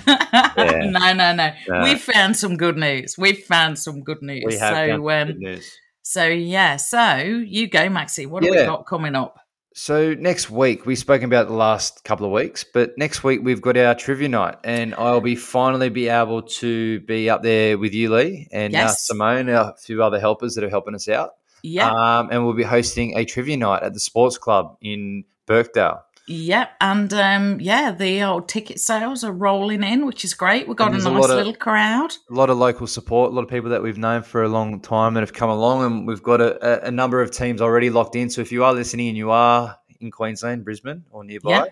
Yeah. 0.05 0.91
no, 0.91 1.13
no, 1.13 1.33
no. 1.33 1.51
No. 1.67 1.81
We've 1.81 1.99
found 1.99 2.37
some 2.37 2.55
good 2.55 2.77
news. 2.77 3.17
We've 3.17 3.39
found 3.39 3.79
some 3.79 4.03
good 4.03 4.21
news. 4.21 4.43
We 4.45 4.57
have 4.57 4.75
so, 4.75 4.87
done 4.87 4.99
um, 4.99 5.27
good 5.29 5.39
news. 5.39 5.75
so 6.03 6.27
yeah. 6.27 6.75
So 6.75 7.15
you 7.17 7.67
go, 7.67 7.89
Maxie. 7.89 8.27
What 8.27 8.43
have 8.43 8.51
we 8.51 8.57
got 8.57 8.85
coming 8.85 9.15
up? 9.15 9.39
So 9.81 10.13
next 10.13 10.49
week 10.49 10.85
we've 10.85 10.97
spoken 10.97 11.23
about 11.23 11.47
the 11.47 11.53
last 11.53 12.03
couple 12.03 12.25
of 12.25 12.33
weeks, 12.33 12.65
but 12.65 12.97
next 12.97 13.23
week 13.23 13.39
we've 13.41 13.61
got 13.61 13.77
our 13.77 13.95
trivia 13.95 14.27
night, 14.27 14.57
and 14.65 14.93
I'll 14.93 15.21
be 15.21 15.37
finally 15.37 15.87
be 15.87 16.09
able 16.09 16.41
to 16.41 16.99
be 16.99 17.29
up 17.29 17.43
there 17.43 17.77
with 17.77 17.93
you, 17.93 18.13
Lee, 18.13 18.49
and 18.51 18.75
uh, 18.75 18.77
Yes. 18.79 19.07
Simone, 19.07 19.47
a 19.47 19.73
few 19.81 20.03
other 20.03 20.19
helpers 20.19 20.55
that 20.55 20.65
are 20.65 20.69
helping 20.69 20.95
us 20.95 21.07
out. 21.07 21.35
Yeah, 21.63 21.89
Um, 21.89 22.27
and 22.29 22.43
we'll 22.43 22.55
be 22.55 22.63
hosting 22.63 23.17
a 23.17 23.23
trivia 23.23 23.55
night 23.55 23.81
at 23.81 23.93
the 23.93 24.01
Sports 24.01 24.37
Club 24.37 24.75
in 24.81 25.23
Birkdale. 25.45 26.01
Yeah, 26.29 26.67
and 26.79 27.11
um, 27.13 27.59
yeah, 27.59 27.91
the 27.91 28.21
old 28.23 28.47
ticket 28.47 28.79
sales 28.79 29.23
are 29.23 29.31
rolling 29.31 29.83
in, 29.83 30.05
which 30.05 30.23
is 30.23 30.33
great. 30.33 30.67
We've 30.67 30.77
got 30.77 30.89
a 30.89 30.91
there's 30.91 31.05
a 31.05 31.11
nice 31.11 31.25
of- 31.25 31.31
little 31.31 31.55
crowd. 31.55 32.13
A 32.29 32.33
lot 32.33 32.49
of 32.49 32.57
local 32.57 32.87
support, 32.87 33.31
a 33.31 33.35
lot 33.35 33.43
of 33.43 33.49
people 33.49 33.71
that 33.71 33.81
we've 33.81 33.97
known 33.97 34.21
for 34.23 34.43
a 34.43 34.47
long 34.49 34.79
time 34.79 35.15
that 35.15 35.21
have 35.21 35.33
come 35.33 35.49
along, 35.49 35.83
and 35.85 36.07
we've 36.07 36.23
got 36.23 36.39
a, 36.39 36.87
a, 36.87 36.91
number 36.91 37.21
of 37.21 37.31
teams 37.31 37.61
already 37.61 37.89
locked 37.89 38.15
in. 38.15 38.29
So 38.29 38.41
if 38.41 38.51
you 38.51 38.63
are 38.63 38.73
listening 38.73 39.09
and 39.09 39.17
you 39.17 39.31
are 39.31 39.75
in 39.99 40.11
Queensland, 40.11 40.63
Brisbane, 40.63 41.03
or 41.09 41.23
nearby, 41.23 41.69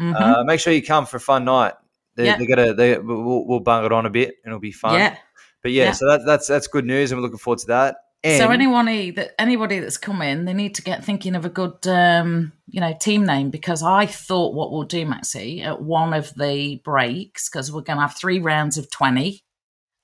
Mhm. 0.00 0.14
uh, 0.20 0.44
make 0.44 0.60
sure 0.60 0.72
you 0.72 0.82
come 0.82 1.04
for 1.04 1.16
a 1.16 1.20
fun 1.20 1.44
night. 1.44 1.74
They, 2.14 2.26
Yeah. 2.26 2.36
they 2.38 2.46
gotta, 2.46 2.72
they, 2.74 2.98
we'll, 2.98 3.44
we'll 3.46 3.60
bung 3.60 3.84
it 3.84 3.92
on 3.92 4.06
a 4.06 4.10
bit, 4.10 4.28
and 4.44 4.52
it'll 4.52 4.60
be 4.60 4.72
fun. 4.72 4.94
yeah. 4.94 5.16
But 5.62 5.72
yeah, 5.72 5.84
Yeah. 5.86 5.92
so 5.92 6.06
that, 6.08 6.20
that's 6.24 6.46
that's 6.46 6.68
good 6.68 6.84
news, 6.84 7.10
and 7.10 7.18
we're 7.18 7.24
looking 7.24 7.38
forward 7.38 7.58
to 7.60 7.66
that. 7.68 7.96
And 8.24 8.42
so 8.42 8.50
anyone 8.50 8.86
that 8.86 9.34
anybody 9.40 9.78
that's 9.78 9.96
come 9.96 10.22
in, 10.22 10.44
they 10.44 10.54
need 10.54 10.74
to 10.74 10.82
get 10.82 11.04
thinking 11.04 11.36
of 11.36 11.44
a 11.44 11.48
good, 11.48 11.86
um, 11.86 12.52
you 12.66 12.80
know, 12.80 12.92
team 13.00 13.24
name 13.24 13.50
because 13.50 13.82
I 13.82 14.06
thought 14.06 14.54
what 14.54 14.72
we'll 14.72 14.82
do, 14.82 15.06
Maxie, 15.06 15.62
at 15.62 15.80
one 15.80 16.12
of 16.12 16.34
the 16.34 16.80
breaks 16.84 17.48
because 17.48 17.70
we're 17.70 17.82
going 17.82 17.98
to 17.98 18.02
have 18.02 18.16
three 18.16 18.40
rounds 18.40 18.76
of 18.76 18.90
twenty, 18.90 19.44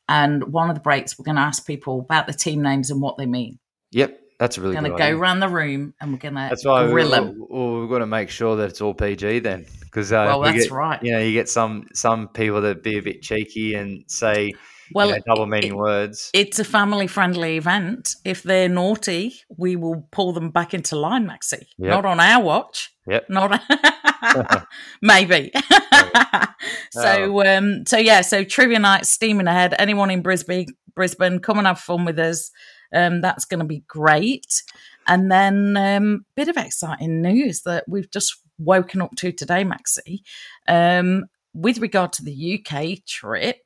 and 0.09 0.53
one 0.53 0.71
of 0.71 0.77
the 0.77 0.81
breaks 0.81 1.19
we're 1.19 1.25
going 1.25 1.37
to 1.37 1.43
ask 1.43 1.67
people 1.67 2.01
about 2.01 2.27
the 2.29 2.33
team 2.33 2.63
names 2.63 2.91
and 2.91 3.03
what 3.03 3.17
they 3.17 3.27
mean. 3.27 3.59
yep, 3.91 4.21
that's 4.39 4.59
a 4.59 4.61
really 4.61 4.75
We're 4.77 4.81
going 4.81 4.93
to 4.93 4.99
go 4.99 5.05
idea. 5.05 5.17
around 5.17 5.41
the 5.41 5.49
room 5.49 5.95
and 6.01 6.13
we're 6.13 6.19
going 6.19 6.35
to 6.35 6.47
That's 6.51 6.65
why 6.65 6.85
we, 6.85 6.93
grill 6.93 7.07
we, 7.09 7.15
them. 7.15 7.47
we, 7.51 7.81
we've 7.81 7.89
got 7.91 7.99
to 7.99 8.07
make 8.07 8.31
sure 8.31 8.57
that 8.57 8.71
it's 8.71 8.81
all 8.81 8.95
PG 8.95 9.41
then, 9.41 9.67
because 9.81 10.13
uh, 10.13 10.25
Well, 10.27 10.41
that's 10.41 10.65
get, 10.65 10.71
right. 10.73 11.03
You 11.03 11.13
know, 11.13 11.21
you 11.21 11.33
get 11.33 11.49
some 11.49 11.89
some 11.95 12.29
people 12.29 12.61
that 12.63 12.83
be 12.83 12.99
a 12.99 13.03
bit 13.03 13.23
cheeky 13.23 13.75
and 13.75 14.05
say 14.09 14.55
Well, 14.93 15.09
you 15.09 15.15
know, 15.15 15.23
double 15.27 15.47
meaning 15.47 15.73
it- 15.73 15.77
words. 15.77 16.31
It's 16.35 16.59
a 16.59 16.65
family 16.65 17.07
friendly 17.07 17.57
event. 17.57 18.15
If 18.25 18.43
they're 18.43 18.69
naughty, 18.69 19.35
we 19.57 19.77
will 19.77 20.07
pull 20.13 20.33
them 20.33 20.51
back 20.51 20.75
into 20.75 20.97
line, 20.97 21.27
Maxie. 21.27 21.69
Yep. 21.79 21.91
Not 21.91 22.05
on 22.07 22.21
our 22.21 22.43
watch. 22.43 22.91
Yep. 23.07 23.27
Not 23.31 23.63
maybe. 25.03 25.53
so 26.91 27.45
um 27.47 27.85
so 27.87 27.97
yeah, 27.99 28.21
so 28.23 28.45
trivia 28.45 28.79
night 28.79 29.07
steaming 29.07 29.47
ahead. 29.47 29.75
Anyone 29.79 30.11
in 30.11 30.23
Brisbane 30.23 30.67
Brisbane, 30.95 31.41
come 31.41 31.59
and 31.59 31.67
have 31.67 31.81
fun 31.81 32.05
with 32.05 32.19
us. 32.19 32.51
Um 32.95 33.21
that's 33.21 33.45
gonna 33.45 33.65
be 33.65 33.85
great. 33.89 34.63
And 35.07 35.31
then 35.31 35.77
um 35.77 36.25
bit 36.37 36.49
of 36.49 36.57
exciting 36.57 37.21
news 37.23 37.63
that 37.63 37.85
we've 37.89 38.11
just 38.11 38.35
woken 38.59 39.03
up 39.03 39.11
to 39.17 39.33
today, 39.33 39.65
Maxie. 39.65 40.23
Um 40.69 41.25
with 41.53 41.79
regard 41.79 42.13
to 42.15 42.25
the 42.25 42.59
UK 42.65 43.05
trip, 43.07 43.59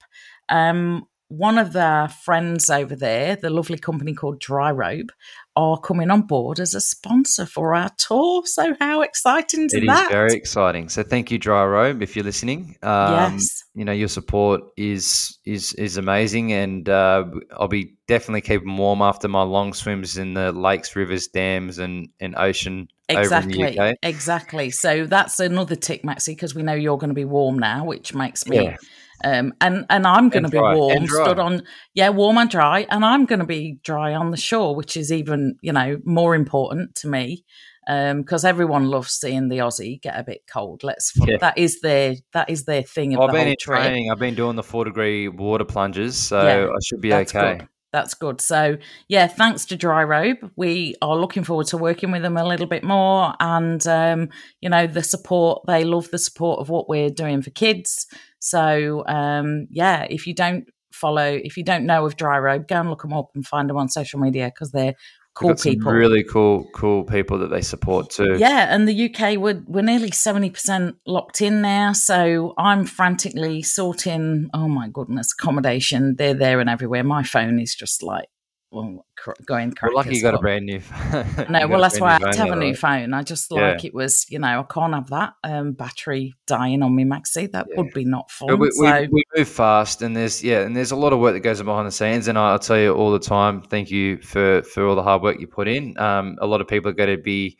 um 0.48 1.06
one 1.30 1.58
of 1.58 1.74
their 1.74 2.08
friends 2.08 2.70
over 2.70 2.96
there, 2.96 3.36
the 3.36 3.50
lovely 3.50 3.76
company 3.76 4.14
called 4.14 4.40
Dryrobe, 4.40 5.10
are 5.56 5.78
coming 5.78 6.10
on 6.10 6.22
board 6.22 6.58
as 6.58 6.72
a 6.74 6.80
sponsor 6.80 7.44
for 7.44 7.74
our 7.74 7.90
tour. 7.98 8.46
So 8.46 8.74
how 8.80 9.02
exciting 9.02 9.66
is 9.66 9.74
It 9.74 9.82
is 9.82 9.88
that? 9.88 10.08
very 10.10 10.32
exciting. 10.32 10.88
So 10.88 11.02
thank 11.02 11.30
you, 11.30 11.38
Dryrobe, 11.38 12.00
if 12.02 12.16
you're 12.16 12.24
listening. 12.24 12.76
Um, 12.82 13.34
yes. 13.34 13.62
You 13.74 13.84
know 13.84 13.92
your 13.92 14.08
support 14.08 14.62
is 14.78 15.38
is 15.44 15.74
is 15.74 15.98
amazing, 15.98 16.52
and 16.52 16.88
uh, 16.88 17.26
I'll 17.58 17.68
be 17.68 17.96
definitely 18.06 18.40
keeping 18.40 18.74
warm 18.76 19.02
after 19.02 19.28
my 19.28 19.42
long 19.42 19.74
swims 19.74 20.16
in 20.16 20.32
the 20.32 20.50
lakes, 20.52 20.96
rivers, 20.96 21.26
dams, 21.28 21.78
and 21.78 22.08
and 22.20 22.34
ocean 22.36 22.88
over 23.10 23.18
in 23.20 23.24
Exactly. 23.24 23.62
the 23.76 23.80
UK. 23.80 23.94
Exactly. 24.02 24.70
So 24.70 25.04
that's 25.04 25.40
another 25.40 25.76
tick, 25.76 26.04
Maxie, 26.04 26.32
because 26.34 26.54
we 26.54 26.62
know 26.62 26.72
you're 26.74 26.98
going 26.98 27.10
to 27.10 27.14
be 27.14 27.26
warm 27.26 27.58
now, 27.58 27.84
which 27.84 28.14
makes 28.14 28.46
me 28.46 28.62
Yeah. 28.64 28.76
Um 29.24 29.52
and 29.60 29.84
and 29.90 30.06
I'm 30.06 30.28
going 30.28 30.44
to 30.44 30.48
be 30.48 30.58
warm, 30.58 31.06
stood 31.06 31.38
on 31.38 31.62
yeah, 31.94 32.10
warm 32.10 32.38
and 32.38 32.48
dry, 32.50 32.86
and 32.90 33.04
I'm 33.04 33.24
going 33.26 33.40
to 33.40 33.46
be 33.46 33.78
dry 33.82 34.14
on 34.14 34.30
the 34.30 34.36
shore, 34.36 34.74
which 34.76 34.96
is 34.96 35.12
even 35.12 35.56
you 35.60 35.72
know 35.72 35.98
more 36.04 36.34
important 36.34 36.94
to 36.96 37.08
me. 37.08 37.44
Um, 37.90 38.20
because 38.20 38.44
everyone 38.44 38.90
loves 38.90 39.12
seeing 39.12 39.48
the 39.48 39.58
Aussie 39.58 40.02
get 40.02 40.20
a 40.20 40.22
bit 40.22 40.42
cold. 40.46 40.84
Let's 40.84 41.10
Yeah. 41.26 41.38
that 41.40 41.56
is 41.56 41.80
their 41.80 42.16
that 42.34 42.50
is 42.50 42.64
their 42.64 42.82
thing 42.82 43.16
I've 43.18 43.28
the 43.28 43.32
been 43.32 43.48
in 43.48 43.56
trip. 43.58 43.80
training. 43.80 44.10
I've 44.12 44.18
been 44.18 44.34
doing 44.34 44.56
the 44.56 44.62
four 44.62 44.84
degree 44.84 45.28
water 45.28 45.64
plunges, 45.64 46.14
so 46.18 46.42
Yeah, 46.42 46.66
I 46.66 46.78
should 46.84 47.00
be 47.00 47.14
okay. 47.14 47.56
good. 47.60 47.68
That's 47.92 48.12
good. 48.14 48.40
So, 48.40 48.76
yeah, 49.08 49.26
thanks 49.26 49.64
to 49.66 49.76
Dryrobe. 49.76 50.50
We 50.56 50.94
are 51.00 51.16
looking 51.16 51.42
forward 51.42 51.68
to 51.68 51.78
working 51.78 52.10
with 52.10 52.22
them 52.22 52.36
a 52.36 52.44
little 52.44 52.66
bit 52.66 52.84
more. 52.84 53.32
And, 53.40 53.84
um, 53.86 54.28
you 54.60 54.68
know, 54.68 54.86
the 54.86 55.02
support, 55.02 55.62
they 55.66 55.84
love 55.84 56.10
the 56.10 56.18
support 56.18 56.60
of 56.60 56.68
what 56.68 56.88
we're 56.88 57.08
doing 57.08 57.40
for 57.40 57.50
kids. 57.50 58.06
So, 58.40 59.04
um, 59.06 59.68
yeah, 59.70 60.06
if 60.10 60.26
you 60.26 60.34
don't 60.34 60.68
follow, 60.92 61.40
if 61.42 61.56
you 61.56 61.64
don't 61.64 61.86
know 61.86 62.04
of 62.04 62.16
Dryrobe, 62.16 62.68
go 62.68 62.80
and 62.80 62.90
look 62.90 63.02
them 63.02 63.14
up 63.14 63.30
and 63.34 63.46
find 63.46 63.70
them 63.70 63.78
on 63.78 63.88
social 63.88 64.20
media 64.20 64.52
because 64.54 64.70
they're 64.70 64.94
cool 65.38 65.54
people. 65.54 65.92
really 65.92 66.24
cool, 66.24 66.68
cool 66.74 67.04
people 67.04 67.38
that 67.38 67.48
they 67.48 67.62
support 67.62 68.10
too. 68.10 68.36
Yeah, 68.38 68.74
and 68.74 68.88
the 68.88 69.10
UK 69.10 69.38
we're 69.38 69.62
we're 69.66 69.82
nearly 69.82 70.10
seventy 70.10 70.50
percent 70.50 70.96
locked 71.06 71.40
in 71.40 71.62
now. 71.62 71.92
So 71.92 72.54
I'm 72.58 72.84
frantically 72.84 73.62
sorting. 73.62 74.50
Oh 74.52 74.68
my 74.68 74.88
goodness, 74.88 75.32
accommodation. 75.38 76.16
They're 76.16 76.34
there 76.34 76.60
and 76.60 76.68
everywhere. 76.68 77.04
My 77.04 77.22
phone 77.22 77.58
is 77.58 77.74
just 77.74 78.02
like 78.02 78.28
well, 78.70 79.06
going. 79.46 79.72
Well, 79.82 79.94
lucky 79.94 80.16
you 80.16 80.22
got 80.22 80.34
a 80.34 80.38
brand 80.38 80.66
new. 80.66 80.80
no, 81.48 81.68
well, 81.68 81.80
that's 81.80 81.98
why 81.98 82.10
I 82.10 82.12
had 82.18 82.32
to 82.32 82.38
have 82.38 82.50
a 82.50 82.56
new 82.56 82.74
phone. 82.74 83.14
I 83.14 83.22
just 83.22 83.50
like 83.50 83.82
yeah. 83.82 83.86
it 83.88 83.94
was, 83.94 84.26
you 84.28 84.38
know, 84.38 84.60
I 84.60 84.62
can't 84.72 84.92
have 84.92 85.08
that 85.08 85.34
um, 85.42 85.72
battery 85.72 86.34
dying 86.46 86.82
on 86.82 86.94
me, 86.94 87.04
Maxi. 87.04 87.50
That 87.50 87.66
yeah. 87.70 87.76
would 87.76 87.94
be 87.94 88.04
not 88.04 88.30
fun. 88.30 88.58
We, 88.58 88.70
so. 88.72 88.82
we, 88.82 89.08
we, 89.08 89.22
move 89.36 89.48
fast, 89.48 90.02
and 90.02 90.14
there's 90.14 90.44
yeah, 90.44 90.60
and 90.60 90.76
there's 90.76 90.90
a 90.90 90.96
lot 90.96 91.14
of 91.14 91.18
work 91.18 91.32
that 91.32 91.40
goes 91.40 91.60
on 91.60 91.66
behind 91.66 91.86
the 91.86 91.92
scenes. 91.92 92.28
And 92.28 92.38
I'll 92.38 92.58
tell 92.58 92.78
you 92.78 92.92
all 92.92 93.10
the 93.10 93.18
time, 93.18 93.62
thank 93.62 93.90
you 93.90 94.20
for 94.20 94.62
for 94.62 94.86
all 94.86 94.94
the 94.94 95.02
hard 95.02 95.22
work 95.22 95.40
you 95.40 95.46
put 95.46 95.66
in. 95.66 95.98
Um, 95.98 96.36
a 96.40 96.46
lot 96.46 96.60
of 96.60 96.68
people 96.68 96.90
are 96.90 96.94
going 96.94 97.16
to 97.16 97.22
be 97.22 97.56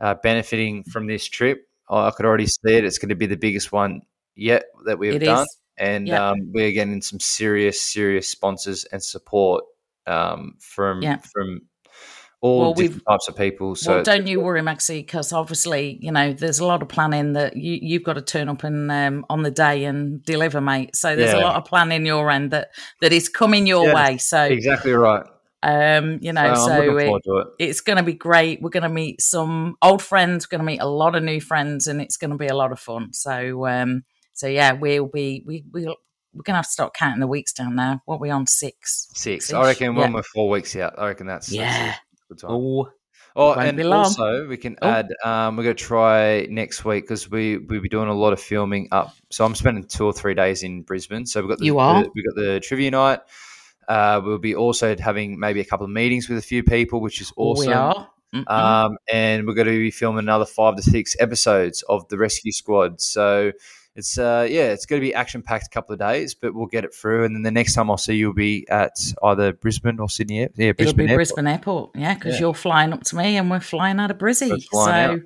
uh, 0.00 0.14
benefiting 0.22 0.82
from 0.84 1.06
this 1.06 1.28
trip. 1.28 1.62
I 1.88 2.10
could 2.10 2.26
already 2.26 2.46
see 2.46 2.74
it. 2.74 2.84
It's 2.84 2.98
going 2.98 3.08
to 3.10 3.16
be 3.16 3.26
the 3.26 3.36
biggest 3.36 3.70
one 3.72 4.02
yet 4.34 4.64
that 4.86 4.98
we've 4.98 5.14
it 5.14 5.20
done. 5.20 5.42
Is. 5.42 5.56
And 5.76 6.08
yep. 6.08 6.20
um, 6.20 6.52
we're 6.52 6.72
getting 6.72 7.00
some 7.02 7.20
serious, 7.20 7.80
serious 7.80 8.28
sponsors 8.28 8.84
and 8.84 9.02
support 9.02 9.64
um, 10.06 10.54
from 10.60 11.02
yeah. 11.02 11.18
from 11.32 11.60
all 12.42 12.60
well, 12.60 12.74
different 12.74 13.02
types 13.08 13.28
of 13.28 13.36
people. 13.36 13.74
So 13.74 13.96
well, 13.96 14.02
don't 14.02 14.26
you 14.26 14.40
worry, 14.40 14.62
Maxi, 14.62 15.00
because 15.00 15.32
obviously 15.32 15.98
you 16.00 16.10
know 16.10 16.32
there's 16.32 16.58
a 16.58 16.66
lot 16.66 16.82
of 16.82 16.88
planning 16.88 17.34
that 17.34 17.56
you 17.56 17.78
you've 17.82 18.04
got 18.04 18.14
to 18.14 18.22
turn 18.22 18.48
up 18.48 18.64
and 18.64 18.90
um, 18.90 19.26
on 19.28 19.42
the 19.42 19.50
day 19.50 19.84
and 19.84 20.24
deliver, 20.24 20.60
mate. 20.60 20.96
So 20.96 21.16
there's 21.16 21.34
yeah. 21.34 21.40
a 21.40 21.42
lot 21.42 21.56
of 21.56 21.64
planning 21.64 22.06
your 22.06 22.30
end 22.30 22.52
that 22.52 22.70
that 23.00 23.12
is 23.12 23.28
coming 23.28 23.66
your 23.66 23.88
yeah, 23.88 23.94
way. 23.94 24.18
So 24.18 24.42
exactly 24.44 24.92
right. 24.92 25.24
Um, 25.62 26.20
you 26.22 26.32
know, 26.32 26.54
so, 26.54 26.66
so 26.66 26.96
it, 26.96 27.20
it. 27.22 27.46
it's 27.58 27.82
going 27.82 27.98
to 27.98 28.02
be 28.02 28.14
great. 28.14 28.62
We're 28.62 28.70
going 28.70 28.82
to 28.84 28.88
meet 28.88 29.20
some 29.20 29.76
old 29.82 30.00
friends. 30.00 30.46
We're 30.46 30.56
going 30.56 30.66
to 30.66 30.72
meet 30.72 30.80
a 30.80 30.88
lot 30.88 31.14
of 31.14 31.22
new 31.22 31.40
friends, 31.40 31.86
and 31.86 32.00
it's 32.00 32.16
going 32.16 32.30
to 32.30 32.38
be 32.38 32.46
a 32.46 32.56
lot 32.56 32.72
of 32.72 32.80
fun. 32.80 33.12
So, 33.12 33.66
um, 33.66 34.04
so 34.32 34.46
yeah, 34.46 34.72
we'll 34.72 35.08
be 35.08 35.44
we 35.46 35.64
we'll 35.70 35.96
we're 36.34 36.42
gonna 36.42 36.58
have 36.58 36.66
to 36.66 36.70
start 36.70 36.94
counting 36.94 37.20
the 37.20 37.26
weeks 37.26 37.52
down 37.52 37.74
now. 37.74 38.02
What 38.04 38.16
are 38.16 38.20
we 38.20 38.30
on 38.30 38.46
six? 38.46 39.08
Six. 39.14 39.52
I 39.52 39.62
reckon 39.64 39.94
yeah. 39.94 40.00
when 40.00 40.12
we're 40.12 40.22
four 40.22 40.48
weeks 40.48 40.76
out, 40.76 40.98
I 40.98 41.08
reckon 41.08 41.26
that's 41.26 41.50
yeah. 41.50 41.94
That's 42.28 42.44
oh, 42.44 42.88
oh, 43.34 43.52
and 43.54 43.80
also 43.92 44.46
we 44.46 44.56
can 44.56 44.76
oh. 44.82 44.88
add. 44.88 45.08
Um, 45.24 45.56
we're 45.56 45.64
gonna 45.64 45.74
try 45.74 46.46
next 46.48 46.84
week 46.84 47.04
because 47.04 47.30
we 47.30 47.58
we'll 47.58 47.80
be 47.80 47.88
doing 47.88 48.08
a 48.08 48.14
lot 48.14 48.32
of 48.32 48.40
filming 48.40 48.88
up. 48.92 49.14
So 49.30 49.44
I'm 49.44 49.54
spending 49.54 49.84
two 49.84 50.04
or 50.06 50.12
three 50.12 50.34
days 50.34 50.62
in 50.62 50.82
Brisbane. 50.82 51.26
So 51.26 51.40
we've 51.40 51.50
got 51.50 51.58
the, 51.58 51.64
you 51.64 51.78
are. 51.78 52.04
The, 52.04 52.10
we've 52.14 52.24
got 52.24 52.36
the 52.36 52.60
trivia 52.60 52.90
night. 52.90 53.20
Uh, 53.88 54.20
we'll 54.24 54.38
be 54.38 54.54
also 54.54 54.96
having 54.96 55.40
maybe 55.40 55.60
a 55.60 55.64
couple 55.64 55.84
of 55.84 55.90
meetings 55.90 56.28
with 56.28 56.38
a 56.38 56.42
few 56.42 56.62
people, 56.62 57.00
which 57.00 57.20
is 57.20 57.32
awesome. 57.36 57.66
We 57.66 57.72
are. 57.72 58.08
Um, 58.46 58.96
and 59.12 59.46
we're 59.46 59.54
going 59.54 59.66
to 59.66 59.78
be 59.78 59.90
filming 59.90 60.20
another 60.20 60.46
five 60.46 60.76
to 60.76 60.82
six 60.82 61.16
episodes 61.18 61.82
of 61.88 62.06
the 62.08 62.16
Rescue 62.16 62.52
Squad. 62.52 63.00
So 63.00 63.52
it's 63.96 64.18
uh, 64.18 64.46
yeah, 64.48 64.68
it's 64.68 64.86
going 64.86 65.00
to 65.00 65.06
be 65.06 65.12
action 65.14 65.42
packed 65.42 65.70
couple 65.70 65.92
of 65.92 65.98
days, 65.98 66.34
but 66.34 66.54
we'll 66.54 66.66
get 66.66 66.84
it 66.84 66.94
through. 66.94 67.24
And 67.24 67.34
then 67.34 67.42
the 67.42 67.50
next 67.50 67.74
time 67.74 67.90
I'll 67.90 67.96
see 67.96 68.14
you 68.14 68.28
will 68.28 68.34
be 68.34 68.66
at 68.68 68.96
either 69.22 69.52
Brisbane 69.52 69.98
or 69.98 70.08
Sydney. 70.08 70.48
Yeah, 70.56 70.72
Brisbane 70.72 70.86
It'll 70.86 70.94
be 70.94 71.02
Airport. 71.04 71.16
Brisbane 71.16 71.46
Airport. 71.46 71.90
Yeah, 71.96 72.14
because 72.14 72.34
yeah. 72.34 72.40
you're 72.40 72.54
flying 72.54 72.92
up 72.92 73.02
to 73.04 73.16
me 73.16 73.36
and 73.36 73.50
we're 73.50 73.60
flying 73.60 73.98
out 73.98 74.10
of 74.10 74.18
Brizzy. 74.18 74.62
So 74.70 75.20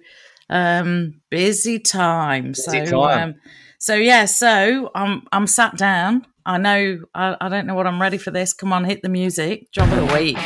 um, 0.51 1.21
busy 1.31 1.79
time. 1.79 2.49
Busy 2.53 2.87
so 2.87 3.03
time. 3.03 3.29
Um, 3.29 3.35
so 3.79 3.95
yeah, 3.95 4.25
so 4.25 4.91
I'm 4.95 5.23
I'm 5.31 5.47
sat 5.47 5.77
down. 5.77 6.27
I 6.47 6.59
know 6.59 7.01
I, 7.15 7.37
I 7.41 7.49
don't 7.49 7.67
know 7.67 7.75
what 7.75 7.87
I'm 7.87 8.01
ready 8.01 8.19
for 8.19 8.31
this. 8.31 8.53
Come 8.53 8.73
on, 8.73 8.85
hit 8.85 9.03
the 9.03 9.09
music. 9.09 9.71
Job 9.73 9.93
of 9.93 10.09
the 10.09 10.15
week. 10.15 10.37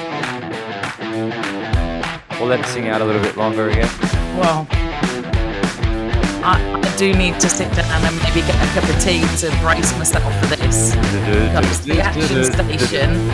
We'll 2.38 2.48
let 2.48 2.60
it 2.60 2.66
sing 2.66 2.88
out 2.88 3.00
a 3.00 3.04
little 3.04 3.22
bit 3.22 3.37
longer 3.37 3.68
again. 3.68 3.88
Well. 4.38 4.66
I, 6.40 6.54
I, 6.72 6.77
do 6.99 7.14
need 7.14 7.38
to 7.38 7.49
sit 7.49 7.73
down 7.76 8.05
and 8.05 8.17
maybe 8.25 8.40
get 8.40 8.57
a 8.57 8.67
cup 8.75 8.83
of 8.90 9.00
tea 9.00 9.21
to 9.37 9.57
brace 9.61 9.97
myself 9.99 10.35
for 10.40 10.57
this. 10.57 10.97
Because 10.97 11.85
the 11.85 12.00
action 12.00 12.43
station, 12.43 13.31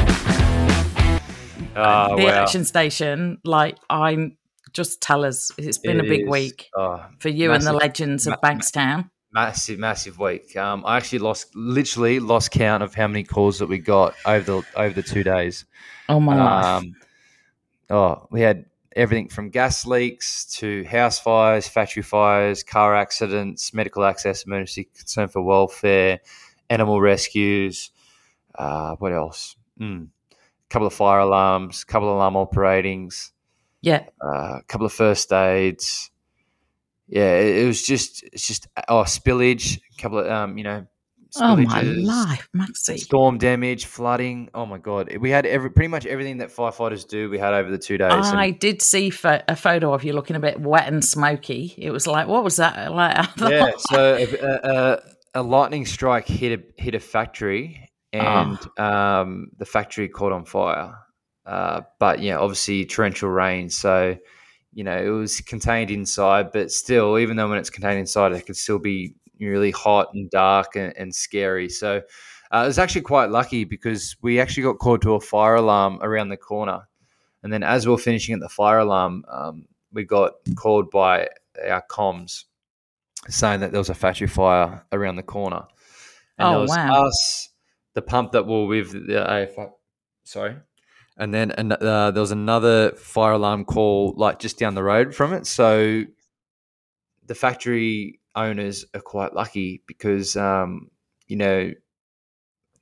oh, 1.74 2.14
the 2.14 2.24
wow. 2.24 2.42
action 2.42 2.64
station, 2.66 3.38
like 3.42 3.78
I'm 3.88 4.36
just 4.74 5.00
tell 5.00 5.24
us, 5.24 5.50
it's 5.56 5.78
been 5.78 5.98
it 5.98 6.04
a 6.04 6.08
big 6.10 6.24
is. 6.24 6.28
week 6.28 6.68
oh, 6.76 7.06
for 7.20 7.30
you 7.30 7.48
massive, 7.48 7.68
and 7.68 7.74
the 7.74 7.78
legends 7.78 8.26
of 8.26 8.32
ma- 8.32 8.50
Bankstown. 8.50 9.08
Massive, 9.32 9.78
massive 9.78 10.18
week. 10.18 10.54
Um, 10.58 10.84
I 10.84 10.98
actually 10.98 11.20
lost, 11.20 11.56
literally 11.56 12.20
lost 12.20 12.50
count 12.50 12.82
of 12.82 12.94
how 12.94 13.06
many 13.06 13.24
calls 13.24 13.60
that 13.60 13.66
we 13.66 13.78
got 13.78 14.14
over 14.26 14.44
the 14.44 14.62
over 14.76 14.94
the 14.94 15.02
two 15.02 15.24
days. 15.24 15.64
Oh 16.10 16.20
my 16.20 16.34
um, 16.34 16.84
life! 16.84 16.84
Oh, 17.88 18.28
we 18.30 18.42
had 18.42 18.66
everything 18.94 19.28
from 19.28 19.50
gas 19.50 19.86
leaks 19.86 20.44
to 20.56 20.84
house 20.84 21.18
fires, 21.18 21.66
factory 21.68 22.02
fires, 22.02 22.62
car 22.62 22.94
accidents, 22.94 23.74
medical 23.74 24.04
access, 24.04 24.44
emergency 24.44 24.88
concern 24.94 25.28
for 25.28 25.42
welfare, 25.42 26.20
animal 26.70 27.00
rescues. 27.00 27.90
Uh, 28.54 28.94
what 28.96 29.12
else? 29.12 29.56
Mm. 29.80 30.08
A 30.32 30.36
couple 30.70 30.86
of 30.86 30.94
fire 30.94 31.20
alarms, 31.20 31.82
a 31.82 31.86
couple 31.86 32.08
of 32.08 32.16
alarm 32.16 32.36
operatings. 32.36 33.32
Yeah. 33.80 34.04
Uh, 34.24 34.58
a 34.58 34.62
couple 34.68 34.86
of 34.86 34.92
first 34.92 35.32
aids. 35.32 36.10
Yeah, 37.06 37.36
it, 37.36 37.64
it 37.64 37.66
was 37.66 37.82
just 37.82 38.22
it's 38.32 38.46
just 38.46 38.66
oh 38.88 39.02
spillage, 39.02 39.78
a 39.98 40.02
couple 40.02 40.20
of 40.20 40.26
um, 40.26 40.56
you 40.56 40.64
know 40.64 40.86
Oh 41.40 41.56
my 41.56 41.82
life, 41.82 42.48
Maxi! 42.54 42.98
Storm 42.98 43.38
damage, 43.38 43.86
flooding. 43.86 44.50
Oh 44.54 44.66
my 44.66 44.78
god, 44.78 45.16
we 45.18 45.30
had 45.30 45.46
every 45.46 45.70
pretty 45.70 45.88
much 45.88 46.06
everything 46.06 46.38
that 46.38 46.50
firefighters 46.54 47.06
do. 47.06 47.28
We 47.30 47.38
had 47.38 47.54
over 47.54 47.70
the 47.70 47.78
two 47.78 47.98
days. 47.98 48.12
I 48.12 48.46
and, 48.46 48.58
did 48.58 48.82
see 48.82 49.10
fo- 49.10 49.42
a 49.48 49.56
photo 49.56 49.92
of 49.92 50.04
you 50.04 50.12
looking 50.12 50.36
a 50.36 50.40
bit 50.40 50.60
wet 50.60 50.86
and 50.86 51.04
smoky. 51.04 51.74
It 51.76 51.90
was 51.90 52.06
like, 52.06 52.28
what 52.28 52.44
was 52.44 52.56
that 52.56 52.92
like? 52.92 53.26
yeah, 53.38 53.70
so 53.78 54.16
a, 54.16 54.24
a, 54.34 55.00
a, 55.34 55.42
lightning 55.42 55.86
strike 55.86 56.28
hit 56.28 56.60
a 56.60 56.82
hit 56.82 56.94
a 56.94 57.00
factory, 57.00 57.90
and 58.12 58.58
oh. 58.78 58.84
um, 58.84 59.48
the 59.58 59.66
factory 59.66 60.08
caught 60.08 60.32
on 60.32 60.44
fire. 60.44 60.94
Uh, 61.46 61.82
but 61.98 62.20
yeah, 62.20 62.38
obviously 62.38 62.84
torrential 62.84 63.28
rain, 63.28 63.68
so 63.68 64.16
you 64.72 64.84
know 64.84 64.96
it 64.96 65.10
was 65.10 65.40
contained 65.40 65.90
inside. 65.90 66.52
But 66.52 66.70
still, 66.70 67.18
even 67.18 67.36
though 67.36 67.48
when 67.48 67.58
it's 67.58 67.70
contained 67.70 67.98
inside, 67.98 68.32
it 68.32 68.46
could 68.46 68.56
still 68.56 68.78
be 68.78 69.14
really 69.40 69.70
hot 69.70 70.08
and 70.14 70.30
dark 70.30 70.76
and, 70.76 70.96
and 70.96 71.14
scary. 71.14 71.68
So 71.68 71.98
uh, 71.98 72.00
I 72.50 72.66
was 72.66 72.78
actually 72.78 73.02
quite 73.02 73.30
lucky 73.30 73.64
because 73.64 74.16
we 74.22 74.40
actually 74.40 74.64
got 74.64 74.78
called 74.78 75.02
to 75.02 75.14
a 75.14 75.20
fire 75.20 75.56
alarm 75.56 75.98
around 76.02 76.28
the 76.28 76.36
corner. 76.36 76.82
And 77.42 77.52
then 77.52 77.62
as 77.62 77.86
we 77.86 77.92
were 77.92 77.98
finishing 77.98 78.34
at 78.34 78.40
the 78.40 78.48
fire 78.48 78.78
alarm, 78.78 79.24
um, 79.30 79.66
we 79.92 80.04
got 80.04 80.32
called 80.56 80.90
by 80.90 81.28
our 81.68 81.84
comms 81.90 82.44
saying 83.28 83.60
that 83.60 83.70
there 83.70 83.80
was 83.80 83.90
a 83.90 83.94
factory 83.94 84.26
fire 84.26 84.84
around 84.92 85.16
the 85.16 85.22
corner. 85.22 85.62
And 86.38 86.48
oh, 86.48 86.50
there 86.50 86.60
was 86.60 86.70
wow. 86.70 87.06
us, 87.06 87.48
the 87.94 88.02
pump 88.02 88.32
that 88.32 88.46
we 88.46 88.52
were 88.52 88.66
with 88.66 88.92
the 88.92 89.14
AFI, 89.14 89.70
sorry. 90.24 90.56
And 91.16 91.32
then 91.32 91.52
uh, 91.52 92.10
there 92.10 92.20
was 92.20 92.32
another 92.32 92.90
fire 92.92 93.32
alarm 93.32 93.64
call 93.64 94.14
like 94.16 94.40
just 94.40 94.58
down 94.58 94.74
the 94.74 94.82
road 94.82 95.14
from 95.14 95.32
it. 95.32 95.46
So 95.46 96.04
the 97.26 97.34
factory 97.34 98.20
owners 98.36 98.84
are 98.94 99.00
quite 99.00 99.34
lucky 99.34 99.82
because 99.86 100.36
um, 100.36 100.90
you 101.26 101.36
know 101.36 101.72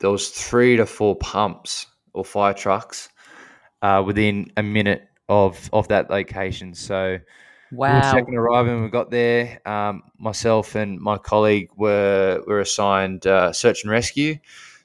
there 0.00 0.11
was 0.11 0.28
three 0.28 0.76
to 0.76 0.87
four 0.87 1.16
pumps 1.16 1.87
or 2.12 2.25
fire 2.25 2.54
trucks 2.54 3.09
uh, 3.82 4.02
within 4.04 4.52
a 4.56 4.62
minute 4.62 5.09
of 5.28 5.71
of 5.73 5.88
that 5.88 6.11
location. 6.11 6.75
So 6.75 7.18
wow, 7.71 7.88
we 7.88 7.97
were 7.97 8.02
second 8.02 8.37
arriving. 8.37 8.75
When 8.75 8.85
we 8.85 8.90
got 8.90 9.11
there. 9.11 9.61
Um, 9.66 10.02
myself 10.18 10.75
and 10.75 11.00
my 11.00 11.18
colleague 11.18 11.71
were 11.76 12.42
were 12.47 12.61
assigned 12.61 13.26
uh, 13.26 13.52
search 13.52 13.85
and 13.85 13.90
rescue. 13.90 14.37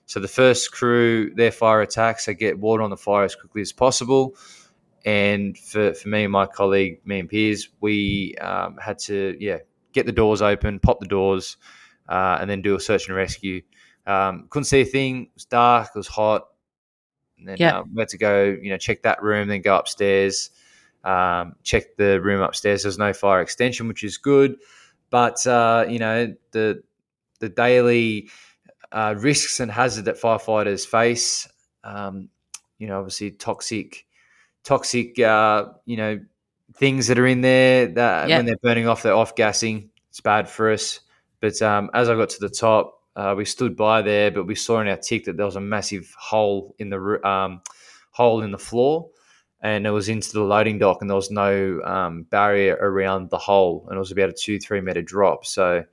So 0.06 0.22
the 0.22 0.28
first 0.30 0.72
crew, 0.72 1.34
their 1.36 1.52
fire 1.52 1.82
attacks, 1.82 2.26
they 2.26 2.34
get 2.34 2.58
water 2.58 2.82
on 2.82 2.90
the 2.90 2.98
fire 2.98 3.26
as 3.26 3.36
quickly 3.36 3.62
as 3.62 3.74
possible. 3.74 4.38
And 5.06 5.58
for, 5.58 5.94
for 5.94 6.08
me 6.08 6.24
and 6.24 6.32
my 6.32 6.46
colleague, 6.46 7.02
me 7.06 7.20
and 7.20 7.30
Piers, 7.30 7.70
we 7.82 8.36
um, 8.36 8.78
had 8.78 9.00
to 9.00 9.36
yeah 9.40 9.60
get 9.94 10.06
the 10.06 10.12
doors 10.12 10.42
open, 10.42 10.80
pop 10.80 11.00
the 11.00 11.08
doors, 11.08 11.58
uh, 12.10 12.38
and 12.40 12.50
then 12.50 12.62
do 12.62 12.76
a 12.76 12.80
search 12.80 13.08
and 13.08 13.16
rescue. 13.16 13.62
Um, 14.06 14.48
couldn't 14.50 14.66
see 14.66 14.82
a 14.82 14.86
thing. 14.86 15.24
It 15.24 15.32
was 15.36 15.46
dark. 15.46 15.90
It 15.94 15.98
was 15.98 16.08
hot. 16.08 16.48
And 17.38 17.48
then 17.48 17.58
yeah. 17.60 17.80
uh, 17.80 17.84
we 17.94 18.00
had 18.02 18.10
to 18.10 18.18
go, 18.18 18.44
you 18.46 18.70
know, 18.70 18.78
check 18.78 19.04
that 19.04 19.22
room, 19.22 19.48
then 19.48 19.62
go 19.62 19.76
upstairs, 19.78 20.50
um, 21.04 21.56
check 21.64 21.96
the 21.98 22.20
room 22.22 22.42
upstairs. 22.42 22.84
There's 22.84 22.98
no 22.98 23.14
fire 23.14 23.42
extension, 23.42 23.88
which 23.88 24.04
is 24.04 24.18
good, 24.18 24.58
but 25.10 25.46
uh, 25.46 25.86
you 25.88 26.00
know 26.00 26.34
the 26.52 26.82
the 27.40 27.50
daily 27.50 28.30
uh, 28.92 29.16
risks 29.18 29.60
and 29.60 29.72
hazard 29.72 30.06
that 30.06 30.20
firefighters 30.20 30.86
face. 30.86 31.48
Um, 31.84 32.30
you 32.80 32.88
know, 32.88 33.00
obviously 33.00 33.32
toxic, 33.32 34.06
toxic, 34.64 35.20
uh, 35.20 35.66
you 35.86 35.98
know, 35.98 36.20
things 36.80 37.08
that 37.08 37.18
are 37.20 37.28
in 37.28 37.42
there 37.42 37.88
that 37.88 38.30
Yeah. 38.30 38.38
when 38.38 38.46
they're 38.46 38.58
burning 38.62 38.88
off, 38.88 39.04
they're 39.04 39.14
off 39.14 39.36
gassing. 39.36 39.90
It's 40.10 40.22
bad 40.22 40.50
for 40.50 40.72
us. 40.72 41.00
But 41.40 41.62
um, 41.62 41.90
as 41.94 42.10
I 42.10 42.16
got 42.16 42.30
to 42.32 42.40
the 42.40 42.50
top, 42.50 43.02
uh, 43.16 43.34
we 43.38 43.46
stood 43.46 43.76
by 43.76 44.02
there, 44.02 44.32
but 44.32 44.46
we 44.46 44.56
saw 44.56 44.80
in 44.82 44.88
our 44.88 44.98
tick 44.98 45.26
that 45.26 45.38
there 45.38 45.46
was 45.46 45.56
a 45.56 45.62
massive 45.62 46.14
hole 46.18 46.76
in 46.80 46.90
the 46.90 47.28
um, 47.28 47.62
hole 48.12 48.42
in 48.44 48.52
the 48.52 48.58
floor, 48.60 49.10
and 49.62 49.88
it 49.88 49.92
was 49.92 50.08
into 50.10 50.32
the 50.34 50.42
loading 50.42 50.78
dock, 50.78 51.02
and 51.02 51.10
there 51.10 51.16
was 51.16 51.32
no 51.32 51.82
um, 51.84 52.24
barrier 52.24 52.76
around 52.80 53.30
the 53.32 53.38
hole, 53.40 53.86
and 53.90 53.96
it 53.96 54.00
was 54.00 54.12
about 54.12 54.30
a 54.30 54.34
two 54.34 54.60
three 54.60 54.82
meter 54.82 55.02
drop. 55.02 55.46
So, 55.46 55.84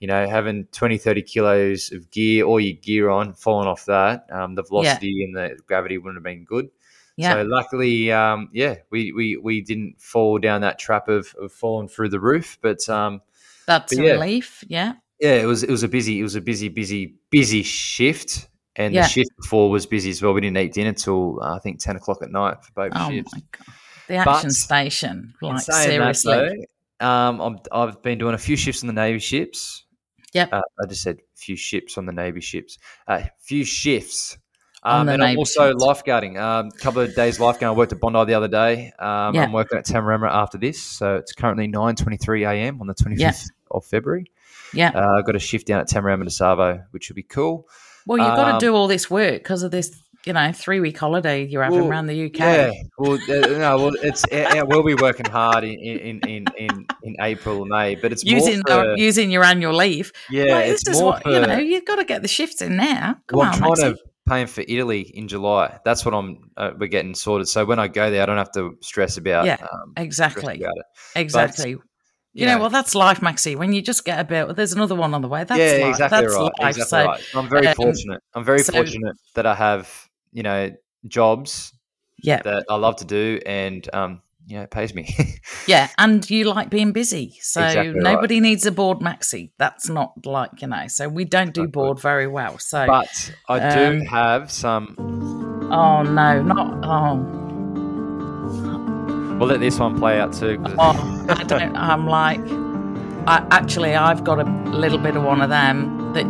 you 0.00 0.08
know, 0.08 0.28
having 0.28 0.66
20, 0.72 0.98
30 0.98 1.22
kilos 1.22 1.92
of 1.92 2.10
gear, 2.10 2.44
all 2.44 2.58
your 2.60 2.76
gear 2.76 3.08
on, 3.08 3.34
falling 3.34 3.68
off 3.68 3.84
that, 3.86 4.26
um, 4.32 4.54
the 4.56 4.62
velocity 4.64 5.24
and 5.24 5.36
the 5.36 5.56
gravity 5.66 5.98
wouldn't 5.98 6.16
have 6.16 6.24
been 6.24 6.44
good. 6.44 6.70
Yeah. 7.18 7.34
So 7.34 7.42
luckily, 7.42 8.12
um, 8.12 8.48
yeah, 8.52 8.76
we, 8.90 9.12
we 9.12 9.36
we 9.36 9.60
didn't 9.60 10.00
fall 10.00 10.38
down 10.38 10.60
that 10.60 10.78
trap 10.78 11.08
of, 11.08 11.34
of 11.40 11.50
falling 11.52 11.88
through 11.88 12.10
the 12.10 12.20
roof, 12.20 12.58
but 12.62 12.88
um, 12.88 13.20
That's 13.66 13.92
but 13.92 14.00
a 14.02 14.06
yeah. 14.06 14.12
relief. 14.12 14.62
Yeah. 14.68 14.92
yeah, 15.20 15.34
it 15.34 15.46
was 15.46 15.64
it 15.64 15.70
was 15.70 15.82
a 15.82 15.88
busy 15.88 16.20
it 16.20 16.22
was 16.22 16.36
a 16.36 16.40
busy 16.40 16.68
busy 16.68 17.16
busy 17.30 17.64
shift, 17.64 18.46
and 18.76 18.94
Yeah. 18.94 19.02
the 19.02 19.08
shift 19.08 19.30
before 19.36 19.68
was 19.68 19.84
busy 19.84 20.10
as 20.10 20.22
well. 20.22 20.32
We 20.32 20.40
didn't 20.42 20.58
eat 20.58 20.72
dinner 20.72 20.92
till 20.92 21.42
uh, 21.42 21.56
I 21.56 21.58
think 21.58 21.80
ten 21.80 21.96
o'clock 21.96 22.18
at 22.22 22.30
night 22.30 22.64
for 22.64 22.72
both 22.72 22.92
Oh 22.94 23.10
shifts. 23.10 23.34
my 23.34 23.42
god. 23.50 23.74
The 24.06 24.14
action 24.14 24.48
But- 24.48 24.52
station. 24.52 25.34
Like 25.42 25.60
seriously. 25.60 26.32
though, 27.00 27.06
um, 27.06 27.40
I'm, 27.40 27.58
I've 27.72 28.00
been 28.00 28.18
doing 28.18 28.34
a 28.34 28.38
few 28.38 28.56
shifts 28.56 28.82
on 28.82 28.86
the 28.86 28.92
Navy 28.92 29.18
ships. 29.18 29.84
Yep. 30.34 30.52
Uh, 30.52 30.62
I 30.82 30.86
just 30.86 31.02
said 31.02 31.16
a 31.16 31.36
few 31.36 31.56
ships 31.56 31.98
on 31.98 32.06
the 32.06 32.12
Navy 32.12 32.40
ships. 32.40 32.78
A 33.08 33.12
uh, 33.12 33.24
few 33.40 33.64
shifts. 33.64 34.38
Um, 34.88 35.08
and 35.08 35.22
I'm 35.22 35.38
also 35.38 35.72
lifeguarding. 35.74 36.38
Um, 36.40 36.68
a 36.68 36.78
couple 36.78 37.02
of 37.02 37.14
days 37.14 37.38
lifeguarding. 37.38 37.64
I 37.68 37.70
worked 37.72 37.92
at 37.92 38.00
Bondi 38.00 38.24
the 38.26 38.34
other 38.34 38.48
day. 38.48 38.92
Um, 38.98 39.34
Yeah. 39.34 39.42
I'm 39.44 39.52
working 39.52 39.78
at 39.78 39.86
Tamarama 39.86 40.28
after 40.30 40.58
this, 40.58 40.80
so 40.82 41.16
it's 41.16 41.32
currently 41.32 41.68
9:23 41.68 42.42
a.m. 42.50 42.80
on 42.80 42.86
the 42.86 42.94
25th 42.94 43.18
Yeah. 43.18 43.32
of 43.70 43.84
February. 43.84 44.26
yeah. 44.72 44.90
Uh, 44.94 45.18
I've 45.18 45.24
got 45.26 45.36
a 45.36 45.40
shift 45.40 45.66
down 45.66 45.80
at 45.80 45.88
Tamarama 45.88 46.24
to 46.24 46.30
Savo, 46.30 46.82
which 46.92 47.08
will 47.08 47.16
be 47.16 47.22
cool. 47.22 47.68
well, 48.06 48.18
you've 48.18 48.26
got 48.36 48.54
um, 48.54 48.60
to 48.60 48.66
do 48.66 48.74
all 48.74 48.86
this 48.88 49.10
work 49.10 49.34
because 49.42 49.62
of 49.62 49.70
this, 49.70 49.90
you 50.26 50.32
know, 50.32 50.50
three 50.52 50.80
week 50.80 50.98
holiday 50.98 51.44
you're 51.46 51.62
having 51.62 51.80
Well, 51.80 51.88
around 51.90 52.06
the 52.06 52.26
UK. 52.26 52.38
Yeah, 52.38 52.72
well, 52.98 53.12
uh, 53.14 53.46
no, 53.58 53.76
well, 53.76 53.92
it's 54.02 54.24
uh, 54.32 54.64
we'll 54.66 54.82
be 54.82 54.94
working 54.94 55.26
hard 55.26 55.64
in 55.64 55.78
in, 55.78 56.20
in, 56.20 56.44
in, 56.58 56.86
in 57.02 57.16
April 57.20 57.62
and 57.62 57.68
May, 57.70 57.94
but 57.94 58.12
it's 58.12 58.24
Using 58.24 58.62
more 58.68 58.84
for, 58.84 58.96
using 58.96 59.30
your 59.30 59.44
annual 59.44 59.74
leave. 59.74 60.12
yeah, 60.30 60.44
Like, 60.54 60.66
it's 60.66 60.88
more 60.90 61.04
what 61.04 61.22
for. 61.22 61.30
you 61.30 61.40
know. 61.46 61.58
You've 61.58 61.84
got 61.84 61.96
to 61.96 62.04
get 62.04 62.22
the 62.22 62.28
shifts 62.28 62.60
in 62.62 62.76
now. 62.76 63.16
Come 63.26 63.38
well, 63.38 63.48
on, 63.48 63.54
I'm 63.54 63.58
trying 63.60 63.70
Maxie. 63.70 63.92
to 63.94 63.98
paying 64.28 64.46
for 64.46 64.62
Italy 64.66 65.00
in 65.00 65.28
July. 65.28 65.78
That's 65.84 66.04
what 66.04 66.14
I'm. 66.14 66.50
Uh, 66.56 66.72
we're 66.78 66.88
getting 66.88 67.14
sorted. 67.14 67.48
So 67.48 67.64
when 67.64 67.78
I 67.78 67.88
go 67.88 68.10
there, 68.10 68.22
I 68.22 68.26
don't 68.26 68.36
have 68.36 68.52
to 68.52 68.76
stress 68.80 69.16
about. 69.16 69.46
Yeah, 69.46 69.56
um, 69.60 69.94
exactly, 69.96 70.62
about 70.62 70.74
exactly. 71.16 71.76
you 72.32 72.46
know, 72.46 72.58
well, 72.58 72.70
that's 72.70 72.94
life, 72.94 73.22
Maxie. 73.22 73.56
When 73.56 73.72
you 73.72 73.82
just 73.82 74.04
get 74.04 74.20
a 74.20 74.24
bit, 74.24 74.54
there's 74.56 74.72
another 74.72 74.94
one 74.94 75.14
on 75.14 75.22
the 75.22 75.28
way. 75.28 75.44
That's 75.44 75.58
yeah, 75.58 75.86
life. 75.86 75.90
exactly 75.94 76.20
That's 76.20 76.34
right. 76.34 76.42
life. 76.60 76.76
Exactly 76.76 76.84
so 76.84 77.06
right. 77.06 77.24
I'm 77.34 77.48
very 77.48 77.66
um, 77.66 77.74
fortunate. 77.74 78.22
I'm 78.34 78.44
very 78.44 78.60
so- 78.60 78.72
fortunate 78.72 79.16
that 79.34 79.46
I 79.46 79.54
have 79.54 80.08
you 80.32 80.42
know 80.42 80.70
jobs 81.06 81.72
yeah, 82.22 82.42
that 82.42 82.66
I 82.68 82.76
love 82.76 82.96
to 82.96 83.04
do, 83.04 83.40
and 83.46 83.88
um, 83.92 84.22
know, 84.56 84.62
it 84.62 84.70
pays 84.70 84.94
me. 84.94 85.14
yeah, 85.66 85.88
and 85.98 86.28
you 86.30 86.44
like 86.44 86.70
being 86.70 86.92
busy. 86.92 87.34
So 87.42 87.60
Exactly 87.62 87.92
right. 87.94 88.02
nobody 88.02 88.40
needs 88.40 88.64
a 88.66 88.72
board, 88.72 88.98
maxi. 89.00 89.50
That's 89.58 89.88
not 89.88 90.24
like 90.24 90.62
you 90.62 90.68
know. 90.68 90.86
So 90.88 91.08
we 91.08 91.24
don't 91.24 91.52
do 91.52 91.68
board 91.68 92.00
very 92.00 92.26
well. 92.26 92.58
So 92.58 92.86
but 92.86 93.32
I 93.48 93.74
do 93.74 93.84
Um, 93.84 94.00
have 94.06 94.50
some. 94.50 94.96
oh 95.70 96.02
no, 96.02 96.42
not 96.42 96.78
oh. 96.84 97.34
We'll 99.38 99.48
let 99.48 99.60
this 99.60 99.78
one 99.78 99.96
play 99.98 100.18
out 100.18 100.32
too. 100.32 100.60
Oh, 100.78 101.26
I 101.28 101.44
don't. 101.44 101.76
I'm 101.76 102.06
like, 102.08 102.40
I 103.28 103.46
actually, 103.52 103.94
I've 103.94 104.24
got 104.24 104.40
a 104.40 104.44
little 104.70 104.98
bit 104.98 105.14
of 105.16 105.22
one 105.22 105.40
of 105.40 105.48
them. 105.48 106.12
That, 106.14 106.26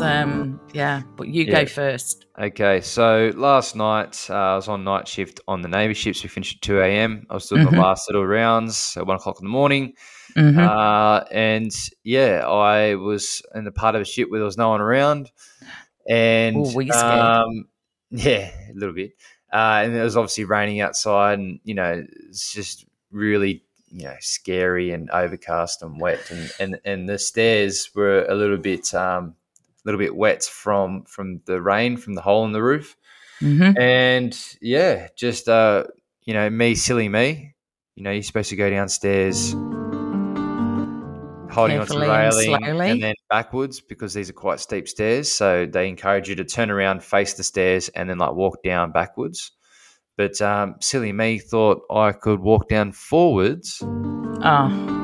um, 0.00 0.60
yeah. 0.72 1.02
But 1.16 1.28
you 1.28 1.44
Yeah. 1.44 1.60
go 1.64 1.66
first. 1.66 2.26
Okay, 2.38 2.80
so 2.80 3.30
last 3.34 3.76
night 3.76 4.26
uh, 4.30 4.34
I 4.34 4.56
was 4.56 4.68
on 4.68 4.84
night 4.84 5.06
shift 5.06 5.40
on 5.46 5.60
the 5.62 5.68
Navy 5.68 5.94
ships. 5.94 6.22
We 6.22 6.28
finished 6.28 6.56
at 6.56 6.62
2 6.62 6.80
a.m. 6.80 7.26
I 7.28 7.34
was 7.34 7.46
doing 7.48 7.66
Mhm. 7.66 7.72
my 7.74 7.82
last 7.82 8.08
little 8.08 8.26
rounds 8.26 8.96
at 8.96 9.06
1 9.06 9.16
o'clock 9.16 9.36
in 9.40 9.44
the 9.44 9.50
morning. 9.50 9.94
Mhm. 10.34 10.58
Uh, 10.58 11.24
and 11.30 11.70
yeah, 12.04 12.46
I 12.46 12.94
was 12.94 13.42
in 13.54 13.64
the 13.64 13.72
part 13.72 13.94
of 13.94 14.00
a 14.00 14.04
ship 14.06 14.30
where 14.30 14.40
there 14.40 14.46
was 14.46 14.56
no 14.56 14.70
one 14.70 14.80
around. 14.80 15.30
And 16.08 16.56
Ooh, 16.56 16.70
were 16.74 16.82
you 16.82 16.92
scared? 16.92 17.20
um, 17.20 17.68
yeah, 18.10 18.50
a 18.70 18.74
little 18.74 18.94
bit. 18.94 19.12
Uh, 19.52 19.82
and 19.84 19.94
it 19.94 20.02
was 20.02 20.16
obviously 20.16 20.44
raining 20.44 20.80
outside, 20.80 21.38
and 21.38 21.60
you 21.64 21.74
know, 21.74 22.02
it's 22.28 22.52
just 22.54 22.86
really 23.10 23.62
you 23.90 24.04
know 24.04 24.16
scary 24.20 24.90
and 24.92 25.10
overcast 25.10 25.82
and 25.82 26.00
wet, 26.00 26.30
and 26.30 26.50
and, 26.58 26.80
and 26.86 27.08
the 27.08 27.18
stairs 27.18 27.90
were 27.94 28.24
a 28.24 28.34
little 28.34 28.56
bit 28.56 28.94
um, 28.94 29.34
little 29.84 29.98
bit 29.98 30.14
wet 30.14 30.42
from 30.44 31.04
from 31.04 31.40
the 31.46 31.60
rain 31.60 31.96
from 31.96 32.14
the 32.14 32.20
hole 32.22 32.44
in 32.44 32.52
the 32.52 32.62
roof, 32.62 32.96
Mhm. 33.40 33.78
and 33.78 34.38
yeah, 34.60 35.08
just 35.16 35.48
uh, 35.48 35.84
you 36.24 36.34
know, 36.34 36.48
me, 36.50 36.74
silly 36.74 37.08
me. 37.08 37.54
You 37.96 38.04
know, 38.04 38.10
you're 38.10 38.22
supposed 38.22 38.50
to 38.50 38.56
go 38.56 38.70
downstairs, 38.70 39.52
holding 41.50 41.78
onto 41.78 41.92
the 41.94 42.00
Carefully 42.00 42.08
and 42.08 42.34
railing, 42.34 42.64
slowly. 42.64 42.90
and 42.90 43.02
then 43.02 43.14
backwards 43.28 43.80
because 43.80 44.14
these 44.14 44.30
are 44.30 44.34
quite 44.34 44.60
steep 44.60 44.88
stairs. 44.88 45.30
So 45.30 45.66
they 45.66 45.88
encourage 45.88 46.28
you 46.28 46.34
to 46.36 46.44
turn 46.44 46.70
around, 46.70 47.02
face 47.02 47.34
the 47.34 47.42
stairs, 47.44 47.88
and 47.90 48.08
then 48.08 48.18
like 48.18 48.32
walk 48.32 48.62
down 48.62 48.92
backwards. 48.92 49.50
But 50.16 50.40
um, 50.40 50.76
silly 50.80 51.12
me 51.12 51.38
thought 51.38 51.82
I 51.90 52.12
could 52.12 52.40
walk 52.40 52.68
down 52.68 52.92
forwards, 52.92 53.82
Oh, 54.44 55.01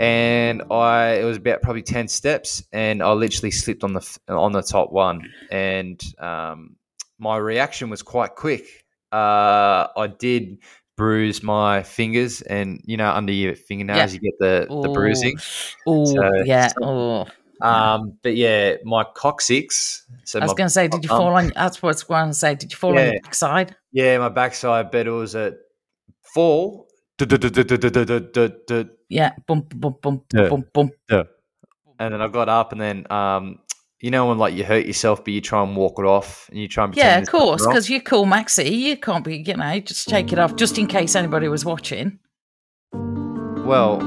and 0.00 0.62
I 0.70 1.18
it 1.20 1.24
was 1.24 1.36
about 1.36 1.62
probably 1.62 1.82
ten 1.82 2.08
steps, 2.08 2.62
and 2.72 3.02
I 3.02 3.12
literally 3.12 3.50
slipped 3.50 3.84
on 3.84 3.92
the 3.92 4.18
on 4.28 4.52
the 4.52 4.62
top 4.62 4.92
one, 4.92 5.30
and 5.50 6.00
um, 6.18 6.76
my 7.18 7.36
reaction 7.36 7.90
was 7.90 8.02
quite 8.02 8.34
quick. 8.34 8.64
Uh, 9.12 9.86
I 9.96 10.08
did 10.18 10.58
bruise 10.96 11.42
my 11.42 11.82
fingers, 11.82 12.42
and 12.42 12.80
you 12.84 12.96
know 12.96 13.10
under 13.10 13.32
your 13.32 13.54
fingernails 13.54 14.14
you 14.14 14.20
get 14.20 14.34
the 14.40 14.66
the 14.68 14.88
bruising. 14.88 15.36
Oh, 15.86 16.04
So- 16.04 16.42
yeah. 16.44 16.72
Oh, 16.82 17.26
Um, 17.60 18.18
but 18.22 18.36
yeah, 18.36 18.76
my 18.84 19.04
coccyx. 19.14 20.04
So 20.24 20.40
I 20.40 20.42
was 20.44 20.54
going 20.54 20.66
to 20.66 20.70
say, 20.70 20.88
did 20.88 21.04
you 21.04 21.10
um, 21.10 21.18
fall 21.18 21.34
on? 21.36 21.52
That's 21.54 21.80
what 21.82 21.90
I 21.90 21.92
was 21.92 22.02
going 22.02 22.28
to 22.28 22.34
say. 22.34 22.54
Did 22.56 22.72
you 22.72 22.76
fall 22.76 22.90
on 22.90 22.96
Yeah. 22.96 23.12
your 23.12 23.20
backside? 23.22 23.76
Yeah, 23.92 24.18
my 24.18 24.28
backside, 24.28 24.90
but 24.90 25.06
it 25.06 25.10
was 25.10 25.34
at 25.36 25.54
fall. 26.34 26.88
And 29.14 29.32
Yeah. 29.32 29.32
Bump, 29.46 29.72
bump, 29.78 30.02
bump, 30.02 30.24
Yeah. 30.34 30.48
bump, 30.48 30.72
bump. 30.72 30.92
then 31.98 32.20
I 32.20 32.28
got 32.28 32.48
up, 32.48 32.72
and 32.72 32.80
then 32.80 33.10
um, 33.10 33.60
you 34.00 34.10
know 34.10 34.26
when 34.26 34.38
like 34.38 34.54
you 34.54 34.64
hurt 34.64 34.86
yourself, 34.86 35.24
but 35.24 35.32
you 35.32 35.40
try 35.40 35.62
and 35.62 35.76
walk 35.76 35.98
it 35.98 36.04
off, 36.04 36.48
and 36.50 36.58
you 36.58 36.68
try 36.68 36.84
and 36.84 36.96
Yeah, 36.96 37.18
of 37.18 37.28
course, 37.28 37.66
because 37.66 37.88
you're 37.88 38.00
cool, 38.00 38.26
Maxie. 38.26 38.68
You 38.68 38.96
can't 38.96 39.24
be, 39.24 39.38
you 39.38 39.56
know, 39.56 39.80
just 39.80 40.08
take 40.08 40.32
it 40.32 40.38
off 40.38 40.56
just 40.56 40.78
in 40.78 40.86
case 40.86 41.14
anybody 41.14 41.48
was 41.48 41.64
watching. 41.64 42.18
Well, 43.64 44.02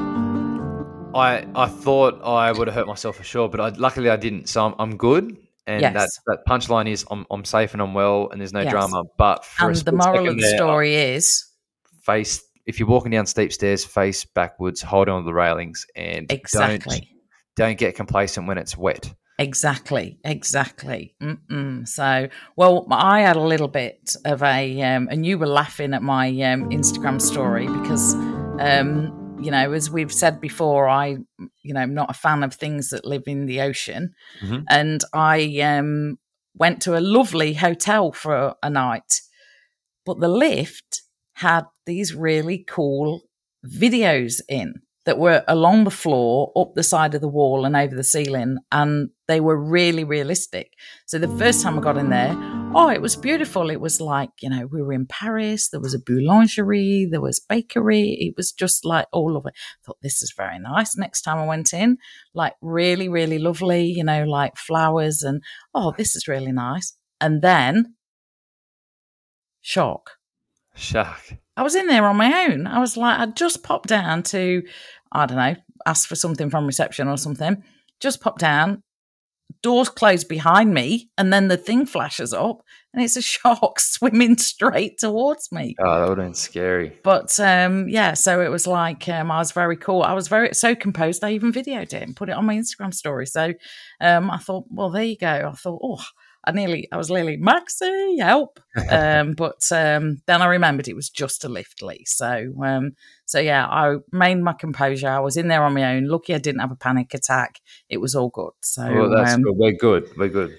I 1.16 1.48
I 1.56 1.68
thought 1.68 2.22
I 2.24 2.52
would 2.52 2.68
have 2.68 2.76
hurt 2.76 2.88
myself 2.88 3.16
for 3.16 3.24
sure, 3.24 3.48
but 3.50 3.60
I, 3.60 3.70
luckily 3.70 4.10
I 4.10 4.18
didn't. 4.18 4.50
So 4.50 4.66
I'm, 4.66 4.76
I'm 4.78 4.98
good. 4.98 5.38
And 5.66 5.84
that, 5.84 5.94
Yes. 5.96 6.20
that 6.28 6.46
punchline 6.48 6.88
is 6.88 7.06
I'm, 7.12 7.26
I'm 7.30 7.44
safe 7.44 7.74
and 7.74 7.82
I'm 7.82 7.94
well, 7.94 8.30
and 8.30 8.40
there's 8.40 8.54
no 8.54 8.62
Yes. 8.62 8.72
drama. 8.72 9.04
But 9.18 9.44
for 9.44 9.66
a 9.66 9.68
And 9.70 9.76
the 9.78 9.92
moral 9.92 10.30
of 10.30 10.36
the 10.36 10.42
there, 10.42 10.54
I 10.54 10.56
story 10.58 10.96
is 10.96 11.44
face 12.04 12.42
if 12.68 12.80
you're 12.80 12.88
walking 12.88 13.12
down 13.12 13.26
steep 13.26 13.52
stairs, 13.54 13.84
face 13.86 14.26
backwards, 14.26 14.82
hold 14.82 15.10
on 15.10 15.24
to 15.24 15.26
the 15.26 15.34
railings, 15.34 15.86
and 15.96 16.28
don't 16.28 16.38
exactly. 16.38 17.10
don't 17.56 17.78
get 17.78 17.96
complacent 17.96 18.48
when 18.48 18.58
it's 18.58 18.78
wet. 18.78 19.14
Exactly, 19.40 20.20
exactly. 20.24 21.16
Mm-mm. 21.22 21.88
So, 21.88 22.28
well, 22.56 22.88
I 22.90 23.22
had 23.22 23.36
a 23.36 23.42
little 23.42 23.68
bit 23.68 24.16
of 24.26 24.42
a, 24.42 24.82
um, 24.82 25.08
and 25.12 25.26
you 25.26 25.38
were 25.38 25.48
laughing 25.48 25.94
at 25.94 26.02
my 26.02 26.28
um, 26.42 26.70
Instagram 26.72 27.22
story 27.22 27.68
because, 27.68 28.16
um, 28.60 29.38
you 29.40 29.52
know, 29.52 29.72
as 29.74 29.92
we've 29.92 30.12
said 30.12 30.42
before, 30.42 30.90
I, 30.90 31.18
you 31.62 31.74
know, 31.74 31.80
I'm 31.80 31.94
not 31.94 32.10
a 32.10 32.16
fan 32.16 32.42
of 32.44 32.56
things 32.56 32.90
that 32.90 33.06
live 33.06 33.24
in 33.28 33.46
the 33.46 33.62
ocean, 33.62 34.14
Mhm. 34.42 34.64
and 34.70 35.04
I 35.14 35.60
um, 35.62 36.18
went 36.56 36.82
to 36.82 36.98
a 36.98 37.00
lovely 37.00 37.54
hotel 37.54 38.12
for 38.12 38.56
a 38.64 38.70
night, 38.72 39.22
but 40.04 40.20
the 40.20 40.28
lift 40.28 41.04
had 41.34 41.66
these 41.88 42.14
really 42.14 42.64
cool 42.68 43.24
videos 43.66 44.42
in 44.48 44.76
that 45.06 45.18
were 45.18 45.42
along 45.48 45.86
the 45.86 45.90
floor, 45.90 46.52
up 46.58 46.74
the 46.76 46.84
side 46.84 47.16
of 47.16 47.22
the 47.22 47.30
wall, 47.30 47.64
and 47.64 47.78
over 47.78 47.96
the 47.96 48.04
ceiling, 48.04 48.58
and 48.74 49.10
they 49.30 49.40
were 49.40 49.58
really 49.58 50.04
realistic. 50.04 50.74
So 51.06 51.18
the 51.18 51.30
first 51.40 51.64
time 51.64 51.80
I 51.80 51.82
got 51.82 51.98
in 51.98 52.10
there, 52.10 52.36
oh, 52.76 52.90
it 52.90 53.02
was 53.02 53.16
beautiful. 53.16 53.70
It 53.70 53.80
was 53.80 54.02
like 54.02 54.30
you 54.42 54.50
know 54.50 54.68
we 54.68 54.82
were 54.82 54.92
in 54.92 55.06
Paris. 55.08 55.70
There 55.70 55.80
was 55.80 55.96
a 55.96 56.00
boulangerie, 56.00 57.10
there 57.10 57.22
was 57.22 57.40
bakery. 57.40 58.18
It 58.20 58.34
was 58.36 58.52
just 58.52 58.86
like 58.86 59.08
all 59.14 59.38
of 59.38 59.46
it. 59.46 59.54
I 59.56 59.80
thought 59.86 59.98
this 60.02 60.22
is 60.22 60.34
very 60.36 60.60
nice. 60.60 60.98
Next 60.98 61.22
time 61.22 61.40
I 61.40 61.48
went 61.48 61.74
in, 61.74 61.98
like 62.36 62.54
really, 62.62 63.08
really 63.08 63.40
lovely. 63.40 63.86
You 63.86 64.04
know, 64.04 64.26
like 64.26 64.58
flowers 64.58 65.24
and 65.24 65.42
oh, 65.74 65.94
this 65.98 66.16
is 66.18 66.28
really 66.28 66.52
nice. 66.52 66.98
And 67.22 67.42
then 67.42 67.96
Shock. 69.68 70.12
Shock. 70.76 71.34
I 71.58 71.64
was 71.64 71.76
in 71.76 71.88
there 71.88 72.06
on 72.06 72.16
my 72.16 72.46
own. 72.46 72.68
I 72.68 72.80
was 72.80 72.96
like, 72.96 73.20
I'd 73.20 73.36
just 73.36 73.64
popped 73.64 73.90
down 73.90 74.22
to, 74.24 74.62
I 75.12 75.26
don't 75.26 75.38
know, 75.38 75.56
ask 75.88 76.08
for 76.08 76.16
something 76.16 76.52
from 76.52 76.68
reception 76.68 77.08
or 77.08 77.18
something. 77.18 77.64
Just 78.00 78.22
popped 78.22 78.40
down, 78.40 78.84
doors 79.64 79.90
close 79.90 80.24
behind 80.24 80.72
me, 80.72 81.10
and 81.18 81.34
then 81.34 81.48
the 81.48 81.58
thing 81.58 81.88
flashes 81.88 82.32
up, 82.32 82.62
and 82.94 83.04
it's 83.04 83.18
a 83.18 83.24
shark 83.24 83.80
swimming 83.80 84.38
straight 84.38 85.00
towards 85.00 85.52
me. 85.52 85.76
Oh, 85.80 86.00
that 86.00 86.10
would 86.10 86.20
have 86.20 86.28
been 86.28 86.36
scary. 86.36 87.00
But 87.04 87.40
um, 87.40 87.90
yeah, 87.90 88.14
so 88.14 88.40
it 88.40 88.52
was 88.52 88.68
like 88.68 89.10
um, 89.10 89.32
I 89.32 89.40
was 89.40 89.52
very 89.52 89.78
cool. 89.78 90.04
I 90.04 90.14
was 90.14 90.28
very 90.28 90.54
so 90.54 90.76
composed. 90.76 91.24
I 91.24 91.32
even 91.32 91.52
videoed 91.52 91.94
it 91.94 92.04
and 92.04 92.16
put 92.16 92.30
it 92.30 92.34
on 92.36 92.46
my 92.46 92.56
Instagram 92.56 92.94
story. 92.94 93.26
So 93.26 93.54
um, 94.00 94.30
I 94.30 94.38
thought, 94.38 94.66
well, 94.70 94.92
there 94.92 95.04
you 95.04 95.18
go. 95.18 95.50
I 95.52 95.52
thought, 95.54 95.82
oh, 95.84 96.04
I 96.46 96.52
nearly, 96.52 96.88
I 96.92 96.98
was 96.98 97.10
nearly 97.10 97.38
Maxi, 97.38 98.20
help. 98.20 98.60
um, 98.90 99.34
but 99.34 99.70
um, 99.72 100.22
then 100.28 100.42
I 100.42 100.48
remembered 100.48 100.88
it 100.88 100.96
was 100.96 101.10
just 101.10 101.44
a 101.44 101.50
lift, 101.50 101.82
Lee. 101.82 102.04
So, 102.06 102.54
um, 102.64 102.92
so 103.26 103.40
yeah, 103.40 103.66
I 103.66 103.98
maintained 104.12 104.44
my 104.44 104.54
composure. 104.54 105.10
I 105.10 105.20
was 105.20 105.38
in 105.38 105.48
there 105.48 105.64
on 105.64 105.74
my 105.74 105.96
own. 105.96 106.06
Lucky 106.06 106.34
I 106.34 106.38
didn't 106.38 106.62
have 106.62 106.72
a 106.72 106.76
panic 106.76 107.14
attack. 107.14 107.60
It 107.90 107.98
was 107.98 108.16
all 108.16 108.30
good. 108.30 108.52
So, 108.62 108.84
Well, 108.92 109.10
that's 109.10 109.34
um, 109.34 109.42
good. 109.42 109.56
We're 109.58 109.72
good. 109.74 110.10
We're 110.18 110.30
good. 110.30 110.58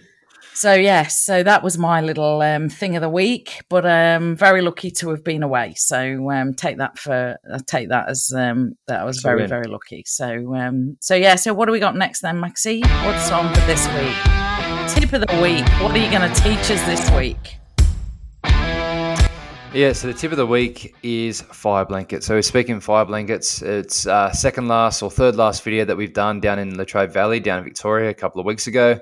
so 0.55 0.75
yes, 0.75 1.21
so 1.21 1.43
that 1.43 1.63
was 1.63 1.79
my 1.79 2.01
little 2.01 2.43
um, 2.43 2.69
thing 2.69 2.97
of 2.97 3.03
the 3.03 3.09
week. 3.09 3.63
But 3.71 3.87
um, 3.87 4.37
very 4.37 4.61
lucky 4.61 4.91
to 4.93 5.11
have 5.11 5.25
been 5.25 5.43
away. 5.43 5.75
So 5.77 6.31
um, 6.31 6.55
take 6.55 6.79
that 6.79 6.99
for 6.99 7.37
uh, 7.51 7.59
take 7.67 7.89
that 7.91 8.09
as 8.09 8.33
um, 8.37 8.75
that 8.87 9.01
I 9.01 9.05
was 9.05 9.21
very 9.21 9.47
very 9.47 9.69
lucky. 9.69 10.03
So 10.07 10.55
um, 10.55 10.97
so 11.01 11.15
yeah. 11.15 11.37
So 11.37 11.55
what 11.55 11.67
do 11.67 11.73
we 11.73 11.81
got 11.81 11.97
next 11.97 12.21
then, 12.21 12.41
Maxi? 12.41 12.83
What's 13.07 13.31
on 13.31 13.55
for 13.55 13.61
this 13.63 13.87
week? 13.89 14.48
Tip 14.89 15.13
of 15.13 15.21
the 15.21 15.41
week. 15.43 15.69
What 15.83 15.93
are 15.93 15.99
you 15.99 16.11
going 16.11 16.33
to 16.33 16.43
teach 16.43 16.71
us 16.71 16.83
this 16.87 17.11
week? 17.11 17.57
Yeah, 19.75 19.93
so 19.93 20.09
the 20.09 20.15
tip 20.15 20.33
of 20.33 20.39
the 20.39 20.47
week 20.47 20.95
is 21.03 21.43
fire 21.43 21.85
blanket. 21.85 22.25
So 22.25 22.35
we're 22.35 22.43
speaking 22.43 22.81
fire 22.81 23.05
blankets. 23.05 23.61
It's 23.61 24.07
uh, 24.07 24.33
second 24.33 24.67
last 24.67 25.03
or 25.03 25.11
third 25.11 25.37
last 25.37 25.63
video 25.63 25.85
that 25.85 25.97
we've 25.97 26.15
done 26.15 26.41
down 26.41 26.59
in 26.59 26.77
Latrobe 26.79 27.13
Valley, 27.13 27.39
down 27.39 27.59
in 27.59 27.65
Victoria, 27.65 28.09
a 28.09 28.15
couple 28.15 28.41
of 28.41 28.47
weeks 28.47 28.67
ago. 28.67 28.99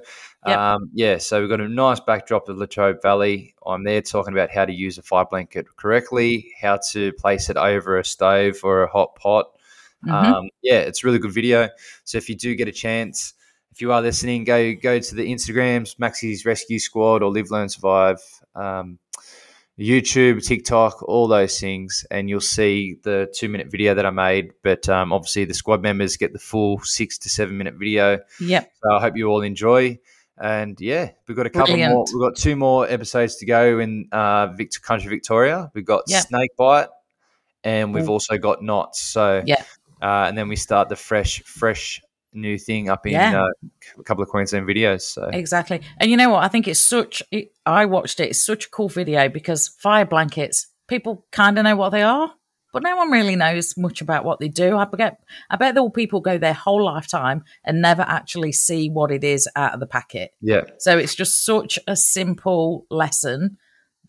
Yep. 0.47 0.59
Um, 0.59 0.91
yeah, 0.93 1.19
so 1.19 1.41
we've 1.41 1.49
got 1.49 1.61
a 1.61 1.69
nice 1.69 2.01
backdrop 2.01 2.49
of 2.49 2.59
Latrobe 2.59 3.01
Valley. 3.01 3.55
I'm 3.65 3.85
there 3.85 4.03
talking 4.03 4.33
about 4.33 4.51
how 4.51 4.65
to 4.65 4.73
use 4.73 4.99
a 4.99 5.03
fire 5.03 5.25
blanket 5.25 5.67
correctly, 5.77 6.53
how 6.61 6.81
to 6.91 7.13
place 7.13 7.49
it 7.49 7.57
over 7.57 7.99
a 7.99 8.05
stove 8.05 8.57
or 8.65 8.83
a 8.83 8.91
hot 8.91 9.15
pot. 9.15 9.47
Mhm. 10.05 10.11
Um, 10.11 10.51
yeah, 10.63 10.81
it's 10.81 11.05
a 11.05 11.07
really 11.07 11.21
good 11.21 11.33
video. 11.33 11.69
So 12.05 12.19
if 12.19 12.29
you 12.29 12.35
do 12.35 12.55
get 12.57 12.69
a 12.69 12.73
chance, 12.73 13.35
if 13.77 13.83
you 13.83 13.93
are 13.93 14.01
listening, 14.01 14.45
go 14.45 14.75
go 14.75 14.99
to 14.99 15.15
the 15.15 15.31
Instagrams, 15.31 15.99
Maxi's 15.99 16.47
Rescue 16.47 16.79
Squad 16.79 17.23
or 17.23 17.31
Live 17.31 17.51
Learn 17.51 17.69
Survive, 17.69 18.17
um, 18.55 18.99
YouTube, 19.79 20.43
TikTok, 20.43 21.03
all 21.03 21.29
those 21.29 21.61
things, 21.61 22.07
and 22.11 22.31
you'll 22.31 22.41
see 22.41 22.97
the 23.03 23.31
two 23.35 23.51
minute 23.51 23.71
video 23.71 23.93
that 23.93 24.07
I 24.07 24.11
made. 24.11 24.53
But 24.63 24.89
um, 24.89 25.13
obviously, 25.13 25.45
the 25.45 25.53
squad 25.53 25.83
members 25.83 26.17
get 26.17 26.33
the 26.33 26.39
full 26.39 26.81
six 26.85 27.19
to 27.19 27.29
seven 27.29 27.59
minute 27.59 27.75
video. 27.75 28.21
Yep. 28.41 28.73
So 28.83 28.93
I 28.95 28.99
hope 28.99 29.15
you 29.15 29.27
all 29.27 29.43
enjoy. 29.43 29.99
And 30.39 30.81
yeah, 30.81 31.11
we've 31.29 31.37
got 31.37 31.45
a 31.45 31.51
couple 31.51 31.77
more. 31.77 32.07
We've 32.15 32.23
got 32.23 32.35
two 32.35 32.57
more 32.57 32.89
episodes 32.89 33.37
to 33.37 33.47
go 33.47 33.79
in 33.79 34.09
uh, 34.11 34.47
Victor 34.55 34.81
Country, 34.81 35.11
Victoria. 35.11 35.71
We've 35.75 35.85
got 35.85 36.05
Yep. 36.07 36.25
snake 36.25 36.57
bite, 36.57 36.89
and 37.63 37.93
we've 37.93 38.09
Ooh. 38.09 38.13
also 38.13 38.39
got 38.39 38.63
knots. 38.63 39.03
So 39.03 39.43
Yeah. 39.45 39.63
uh, 40.01 40.25
and 40.29 40.39
then 40.39 40.49
we 40.49 40.57
start 40.57 40.89
the 40.89 40.97
fresh, 40.97 41.43
fresh 41.43 42.01
new 42.37 42.59
thing 42.59 42.89
up 42.89 43.07
in 43.07 43.13
Yeah. 43.13 43.43
uh, 43.45 43.69
a 43.99 44.03
couple 44.03 44.23
of 44.23 44.29
Queensland 44.29 44.67
videos. 44.67 45.03
So 45.03 45.29
Exactly. 45.33 45.81
And 45.99 46.11
you 46.11 46.17
know 46.17 46.31
what? 46.31 46.45
I 46.45 46.49
think 46.49 46.69
it's 46.69 46.81
such, 46.81 47.23
it, 47.31 47.53
I 47.65 47.87
watched 47.87 48.21
it, 48.21 48.31
it's 48.31 48.45
such 48.45 48.67
a 48.67 48.71
cool 48.71 48.89
video 48.89 49.29
because 49.29 49.69
fire 49.69 50.05
blankets, 50.05 50.67
people 50.87 51.27
kind 51.33 51.59
of 51.59 51.65
know 51.65 51.77
what 51.77 51.91
they 51.91 52.03
are, 52.03 52.31
but 52.73 52.83
no 52.83 52.95
one 52.97 53.11
really 53.11 53.37
knows 53.37 53.75
much 53.79 54.01
about 54.03 54.25
what 54.25 54.39
they 54.39 54.49
do. 54.49 54.77
I 54.77 54.85
bet, 54.85 55.19
I 55.51 55.57
bet 55.57 55.75
there 55.75 55.83
will 55.83 55.91
people 55.91 56.21
go 56.21 56.37
their 56.37 56.53
whole 56.53 56.85
lifetime 56.85 57.43
and 57.65 57.81
never 57.81 58.03
actually 58.03 58.53
see 58.53 58.91
what 58.91 59.11
it 59.11 59.25
is 59.25 59.49
out 59.57 59.73
of 59.75 59.81
the 59.81 59.87
packet. 59.87 60.33
yeah, 60.41 60.63
So 60.79 60.99
it's 60.99 61.15
just 61.15 61.45
such 61.45 61.79
a 61.87 61.97
simple 61.97 62.87
lesson 62.91 63.57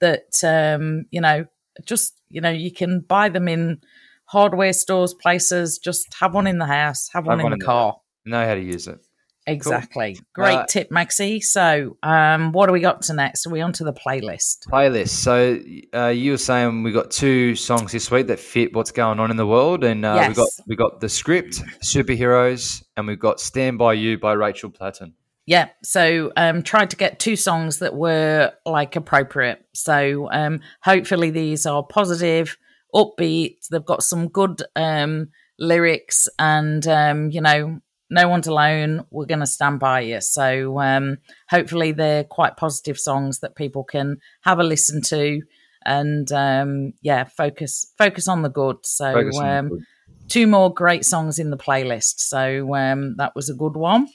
that, 0.02 0.44
um, 0.44 1.06
you 1.12 1.22
know, 1.22 1.46
just, 1.86 2.20
you 2.30 2.42
know, 2.42 2.50
you 2.50 2.72
can 2.72 3.00
buy 3.00 3.30
them 3.30 3.48
in 3.48 3.80
hardware 4.26 4.74
stores, 4.74 5.14
places, 5.14 5.78
just 5.78 6.14
have 6.20 6.34
one 6.34 6.48
in 6.48 6.58
the 6.58 6.66
house, 6.66 7.10
have 7.14 7.26
one 7.26 7.38
Have 7.38 7.40
in 7.40 7.44
one 7.44 7.52
the 7.52 7.56
in 7.56 7.60
the 7.60 7.66
car. 7.66 7.98
Know 8.28 8.46
how 8.46 8.56
to 8.56 8.62
use 8.62 8.88
it. 8.88 9.00
Exactly. 9.48 10.20
Great 10.34 10.58
Uh, 10.58 10.66
tip, 10.66 10.90
Maxi. 10.92 11.42
So, 11.42 11.96
um, 12.04 12.52
what 12.52 12.68
do 12.68 12.74
we 12.74 12.82
got 12.82 13.02
to 13.04 13.14
next? 13.14 13.48
Are 13.48 13.50
we 13.50 13.62
onto 13.62 13.86
the 13.86 13.94
playlist? 13.94 14.68
Playlist. 14.70 15.10
So 15.10 15.58
uh, 15.98 16.08
you 16.10 16.32
were 16.32 16.38
saying 16.38 16.84
we 16.84 16.92
got 16.92 17.12
two 17.12 17.56
songs 17.56 17.94
this 17.94 18.12
week 18.12 18.28
that 18.28 18.40
fit 18.40 18.74
what's 18.76 18.92
going 18.92 19.22
on 19.22 19.32
in 19.32 19.38
the 19.38 19.48
world, 19.48 19.86
and 19.86 20.04
uh, 20.04 20.26
we 20.28 20.34
got 20.34 20.50
we 20.68 20.76
got 20.76 21.00
the 21.00 21.08
script, 21.08 21.62
superheroes, 21.82 22.84
and 22.98 23.08
we've 23.08 23.20
got 23.20 23.40
"Stand 23.40 23.78
by 23.78 23.94
You" 23.94 24.20
by 24.20 24.34
Rachel 24.34 24.70
Platten. 24.70 25.14
Yeah. 25.46 25.70
So, 25.82 26.34
um, 26.36 26.62
tried 26.62 26.90
to 26.90 26.98
get 26.98 27.20
two 27.20 27.38
songs 27.38 27.80
that 27.80 27.96
were 27.96 28.52
like 28.66 28.98
appropriate. 28.98 29.66
So, 29.74 30.30
um, 30.30 30.60
hopefully 30.84 31.30
these 31.30 31.66
are 31.66 31.84
positive, 31.84 32.58
upbeat. 32.94 33.60
They've 33.72 33.86
got 33.86 34.04
some 34.04 34.28
good 34.28 34.62
um, 34.76 35.30
lyrics, 35.58 36.28
and 36.38 36.86
um, 36.86 37.32
you 37.32 37.40
know, 37.40 37.80
no 38.10 38.28
one's 38.28 38.48
alone. 38.48 39.06
We're 39.12 39.26
going 39.26 39.40
to 39.40 39.48
stand 39.48 39.80
by 39.80 40.02
you. 40.02 40.22
So, 40.22 40.80
um, 40.80 41.18
hopefully 41.50 41.92
they're 41.92 42.24
quite 42.24 42.58
positive 42.58 42.98
songs 43.00 43.40
that 43.40 43.56
people 43.56 43.84
can 43.84 44.18
have 44.42 44.60
a 44.60 44.64
listen 44.64 45.02
to. 45.04 45.42
And 45.86 46.32
um, 46.32 46.94
yeah, 47.02 47.24
focus 47.24 47.94
focus 47.98 48.28
on 48.28 48.42
the 48.42 48.50
good. 48.50 48.78
So 48.84 49.06
on 49.06 49.30
the 49.30 49.40
um, 49.40 49.70
good. 49.70 49.84
two 50.28 50.48
more 50.48 50.74
great 50.74 51.06
songs 51.06 51.40
in 51.40 51.50
the 51.50 51.58
playlist. 51.58 52.20
So 52.20 52.76
um, 52.76 53.16
that 53.18 53.36
was 53.36 53.50
a 53.50 53.54
good 53.54 53.76
one. 53.76 54.08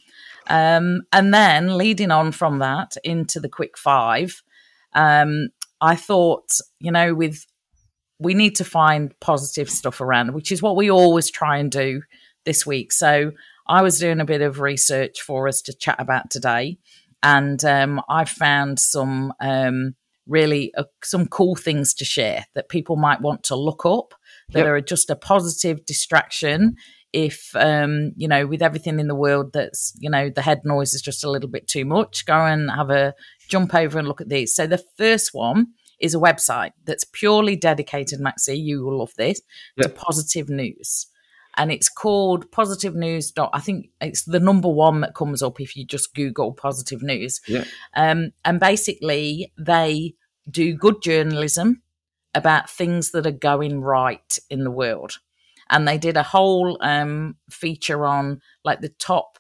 Um, 0.49 1.03
and 1.13 1.33
then 1.33 1.79
leading 1.79 2.11
on 2.11 2.33
from 2.33 2.59
that 2.59 2.97
into 3.05 3.41
the 3.41 3.49
quick 3.49 3.79
five, 3.79 4.43
um, 4.93 5.49
I 5.81 5.97
thought, 5.97 6.51
you 6.79 6.91
know, 6.93 7.15
with 7.15 7.47
we 8.19 8.35
need 8.35 8.57
to 8.57 8.65
find 8.65 9.19
positive 9.21 9.69
stuff 9.69 10.01
around, 10.01 10.35
which 10.35 10.53
is 10.53 10.63
what 10.63 10.77
we 10.77 10.91
always 10.91 11.31
try 11.31 11.59
and 11.59 11.71
do 11.71 12.03
this 12.45 12.67
week. 12.67 12.93
So 12.93 13.33
I 13.73 13.81
was 13.81 13.99
doing 13.99 14.21
a 14.21 14.27
bit 14.27 14.43
of 14.43 14.61
research 14.61 15.23
for 15.23 15.49
us 15.49 15.63
to 15.63 15.73
chat 15.73 15.97
about 15.99 16.29
today, 16.29 16.77
and 17.23 17.65
um, 17.65 18.03
I 18.07 18.27
found 18.27 18.79
some 18.79 19.33
um, 19.41 19.95
really 20.27 20.75
uh, 20.77 20.85
some 21.03 21.27
cool 21.27 21.57
things 21.57 21.95
to 21.95 22.05
share 22.05 22.45
that 22.55 22.69
people 22.69 22.97
might 22.97 23.23
want 23.23 23.45
to 23.45 23.57
look 23.57 23.87
up 23.87 24.13
that 24.51 24.59
Yep. 24.59 24.67
are 24.67 24.81
just 24.83 25.09
a 25.09 25.17
positive 25.17 25.87
distraction 25.87 26.77
if 27.15 27.55
um 27.57 28.13
you 28.17 28.29
know 28.29 28.47
with 28.47 28.63
everything 28.63 29.01
in 29.01 29.09
the 29.09 29.15
world 29.15 29.53
that's 29.53 29.95
you 29.99 30.11
know 30.11 30.31
the 30.31 30.43
head 30.43 30.61
noise 30.65 30.95
is 30.95 31.03
just 31.03 31.25
a 31.25 31.31
little 31.31 31.49
bit 31.49 31.67
too 31.67 31.85
much 31.85 32.25
go 32.27 32.45
and 32.45 32.71
have 32.71 32.91
a 32.91 33.15
jump 33.49 33.75
over 33.75 33.99
and 33.99 34.09
look 34.09 34.21
at 34.21 34.29
these 34.29 34.55
so 34.55 34.67
the 34.67 34.83
first 34.97 35.31
one 35.33 35.67
is 36.01 36.15
a 36.15 36.19
website 36.19 36.73
that's 36.85 37.05
purely 37.05 37.57
dedicated 37.57 38.21
maxi 38.21 38.57
you 38.59 38.85
will 38.85 38.99
love 38.99 39.13
this 39.17 39.41
to 39.81 39.89
positive 39.89 40.49
news 40.49 41.07
and 41.57 41.71
it's 41.71 41.89
called 41.89 42.51
positive 42.51 42.95
news 42.95 43.31
dot 43.31 43.51
i 43.53 43.61
think 43.61 43.89
it's 44.01 44.25
the 44.25 44.41
number 44.41 44.69
one 44.69 45.01
that 45.01 45.15
comes 45.15 45.43
up 45.43 45.61
if 45.61 45.77
you 45.77 45.85
just 45.85 46.15
google 46.15 46.53
positive 46.53 47.03
news 47.03 47.41
Yeah. 47.47 47.65
um, 47.95 48.33
and 48.45 48.59
basically 48.61 49.53
they 49.59 50.15
do 50.51 50.75
good 50.75 51.03
journalism 51.03 51.83
about 52.35 52.71
things 52.71 53.11
that 53.11 53.27
are 53.27 53.31
going 53.31 53.81
right 53.81 54.39
in 54.51 54.65
the 54.65 54.71
world 54.71 55.19
and 55.71 55.87
they 55.87 55.99
did 55.99 56.17
a 56.17 56.23
whole 56.23 56.77
um, 56.81 57.37
feature 57.51 58.05
on 58.07 58.41
like 58.65 58.81
the 58.81 58.89
top 58.89 59.39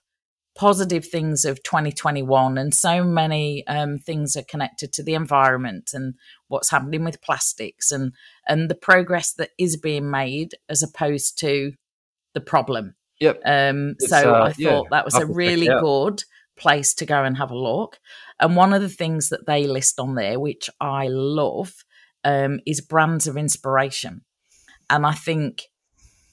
positive 0.54 1.06
things 1.06 1.46
of 1.46 1.62
2021 1.62 2.58
and 2.58 2.74
so 2.74 3.02
many 3.02 3.66
um, 3.66 3.98
things 3.98 4.36
are 4.36 4.42
connected 4.42 4.92
to 4.92 5.02
the 5.02 5.14
environment 5.14 5.90
and 5.94 6.14
what's 6.48 6.70
happening 6.70 7.04
with 7.04 7.22
plastics 7.22 7.90
and 7.90 8.12
and 8.46 8.68
the 8.70 8.74
progress 8.74 9.32
that 9.32 9.48
is 9.58 9.78
being 9.78 10.10
made 10.10 10.50
as 10.68 10.82
opposed 10.82 11.38
to 11.38 11.72
the 12.34 12.40
problem 12.40 12.94
Yep. 13.20 13.40
um, 13.44 13.94
so 14.00 14.34
uh, 14.34 14.44
I 14.44 14.48
thought 14.48 14.58
yeah, 14.58 14.80
that 14.90 15.04
was 15.04 15.14
a 15.14 15.26
really 15.26 15.68
good 15.68 16.24
place 16.56 16.92
to 16.94 17.06
go 17.06 17.22
and 17.22 17.36
have 17.36 17.52
a 17.52 17.56
look. 17.56 18.00
And 18.40 18.56
one 18.56 18.72
of 18.72 18.82
the 18.82 18.88
things 18.88 19.28
that 19.28 19.46
they 19.46 19.68
list 19.68 20.00
on 20.00 20.16
there, 20.16 20.40
which 20.40 20.68
I 20.80 21.06
love, 21.06 21.72
um, 22.24 22.58
is 22.66 22.80
brands 22.80 23.28
of 23.28 23.36
inspiration. 23.36 24.22
And 24.90 25.06
I 25.06 25.12
think, 25.12 25.68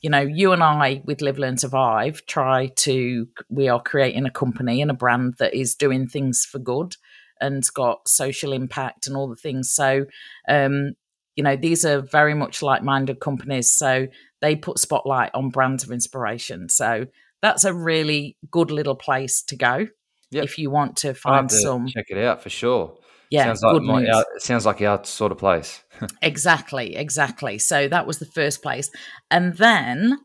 you 0.01 0.09
know, 0.09 0.21
you 0.21 0.51
and 0.51 0.63
I 0.63 1.03
with 1.05 1.21
Live, 1.21 1.37
Learn, 1.37 1.57
Survive 1.57 2.25
try 2.25 2.71
to, 2.77 3.27
we 3.49 3.67
are 3.67 3.81
creating 3.81 4.25
a 4.25 4.31
company 4.31 4.81
and 4.81 4.89
a 4.89 4.95
brand 4.95 5.35
that 5.37 5.53
is 5.53 5.75
doing 5.75 6.07
things 6.07 6.43
for 6.43 6.57
good 6.57 6.95
and's 7.41 7.69
got 7.69 8.07
social 8.07 8.53
impact 8.53 9.07
and 9.07 9.15
all 9.15 9.27
the 9.27 9.35
things. 9.35 9.71
So, 9.71 10.05
um, 10.47 10.93
you 11.35 11.43
know, 11.43 11.55
these 11.55 11.85
are 11.85 12.01
very 12.01 12.33
much 12.33 12.61
like 12.61 12.83
minded 12.83 13.19
companies. 13.19 13.73
So 13.73 14.07
they 14.41 14.55
put 14.55 14.79
spotlight 14.79 15.31
on 15.33 15.49
brands 15.49 15.83
of 15.83 15.91
inspiration. 15.91 16.69
So 16.69 17.07
that's 17.41 17.63
a 17.63 17.73
really 17.73 18.37
good 18.51 18.71
little 18.71 18.95
place 18.95 19.41
to 19.43 19.55
go 19.55 19.87
Yep. 20.31 20.43
if 20.43 20.59
you 20.59 20.69
want 20.69 20.97
to 20.97 21.13
find 21.13 21.49
to 21.49 21.55
some. 21.55 21.87
check 21.87 22.05
it 22.09 22.17
out 22.23 22.43
for 22.43 22.49
sure. 22.49 22.95
Yeah, 23.31 23.45
sounds 23.45 23.61
like 23.63 23.73
good 23.73 23.83
my, 23.83 24.07
our, 24.07 24.25
sounds 24.37 24.65
like 24.65 24.81
our 24.81 25.03
sort 25.03 25.31
of 25.31 25.37
place. 25.37 25.83
Exactly, 26.21 26.95
exactly. 26.95 27.57
So 27.59 27.87
that 27.87 28.07
was 28.07 28.19
the 28.19 28.25
first 28.25 28.61
place. 28.61 28.89
And 29.29 29.55
then 29.57 30.17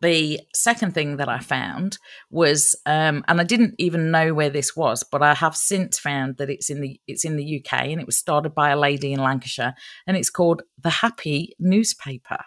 the 0.00 0.40
second 0.54 0.92
thing 0.94 1.16
that 1.16 1.28
I 1.28 1.38
found 1.38 1.98
was, 2.30 2.74
um, 2.86 3.24
and 3.28 3.40
I 3.40 3.44
didn't 3.44 3.74
even 3.78 4.10
know 4.10 4.34
where 4.34 4.50
this 4.50 4.76
was, 4.76 5.02
but 5.02 5.22
I 5.22 5.34
have 5.34 5.56
since 5.56 5.98
found 5.98 6.36
that 6.36 6.50
it's 6.50 6.70
in 6.70 6.80
the 6.80 7.00
it's 7.06 7.24
in 7.24 7.36
the 7.36 7.60
UK, 7.64 7.86
and 7.86 8.00
it 8.00 8.06
was 8.06 8.18
started 8.18 8.54
by 8.54 8.70
a 8.70 8.76
lady 8.78 9.12
in 9.12 9.20
Lancashire, 9.20 9.74
and 10.06 10.16
it's 10.16 10.30
called 10.30 10.62
the 10.78 10.90
Happy 10.90 11.54
Newspaper, 11.58 12.38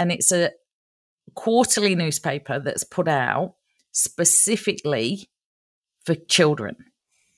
and 0.00 0.10
it's 0.10 0.32
a 0.32 0.50
quarterly 1.34 1.94
newspaper 1.94 2.58
that's 2.58 2.82
put 2.82 3.06
out 3.06 3.54
specifically 3.92 5.30
for 6.04 6.14
children 6.14 6.76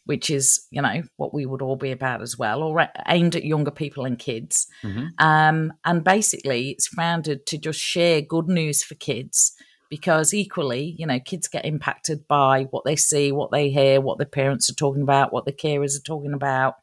which 0.05 0.31
is 0.31 0.67
you 0.71 0.83
know 0.83 1.03
what 1.17 1.33
we 1.33 1.47
would 1.47 1.63
all 1.63 1.77
be 1.77 1.93
about 1.93 2.23
as 2.23 2.37
well, 2.37 2.63
or 2.63 2.89
aimed 3.07 3.37
at 3.37 3.45
younger 3.45 3.71
people 3.71 4.05
and 4.05 4.19
kids. 4.19 4.67
Mhm. 4.83 5.11
Um, 5.19 5.73
and 5.85 6.03
basically, 6.03 6.71
it's 6.71 6.89
founded 6.89 7.47
to 7.47 7.59
just 7.59 7.79
share 7.79 8.21
good 8.21 8.49
news 8.49 8.83
for 8.83 8.95
kids 8.97 9.53
because 9.89 10.35
equally, 10.35 10.97
you 10.99 11.07
know, 11.07 11.21
kids 11.21 11.49
get 11.49 11.65
impacted 11.65 12.27
by 12.27 12.65
what 12.71 12.85
they 12.85 12.97
see, 12.97 13.31
what 13.31 13.53
they 13.53 13.71
hear, 13.71 14.01
what 14.01 14.19
their 14.19 14.27
parents 14.27 14.69
are 14.71 14.75
talking 14.75 15.03
about, 15.03 15.33
what 15.33 15.45
the 15.45 15.53
carers 15.53 15.97
are 15.97 16.03
talking 16.03 16.33
about. 16.33 16.75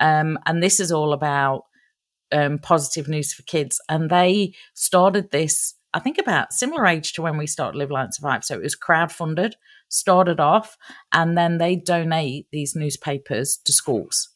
Um, 0.00 0.38
and 0.46 0.62
this 0.62 0.80
is 0.80 0.90
all 0.90 1.12
about 1.12 1.65
um, 2.32 2.58
positive 2.58 3.08
news 3.08 3.32
for 3.32 3.42
kids. 3.42 3.80
And 3.88 4.10
they 4.10 4.54
started 4.74 5.30
this, 5.30 5.74
I 5.94 6.00
think, 6.00 6.18
about 6.18 6.52
similar 6.52 6.86
age 6.86 7.12
to 7.14 7.22
when 7.22 7.36
we 7.36 7.46
started 7.46 7.78
Live 7.78 7.90
Learn 7.90 8.12
Survive. 8.12 8.44
So 8.44 8.54
it 8.56 8.62
was 8.62 8.76
crowdfunded, 8.76 9.52
started 9.88 10.40
off, 10.40 10.76
and 11.12 11.36
then 11.36 11.58
they 11.58 11.76
donate 11.76 12.46
these 12.52 12.74
newspapers 12.74 13.58
to 13.64 13.72
schools. 13.72 14.30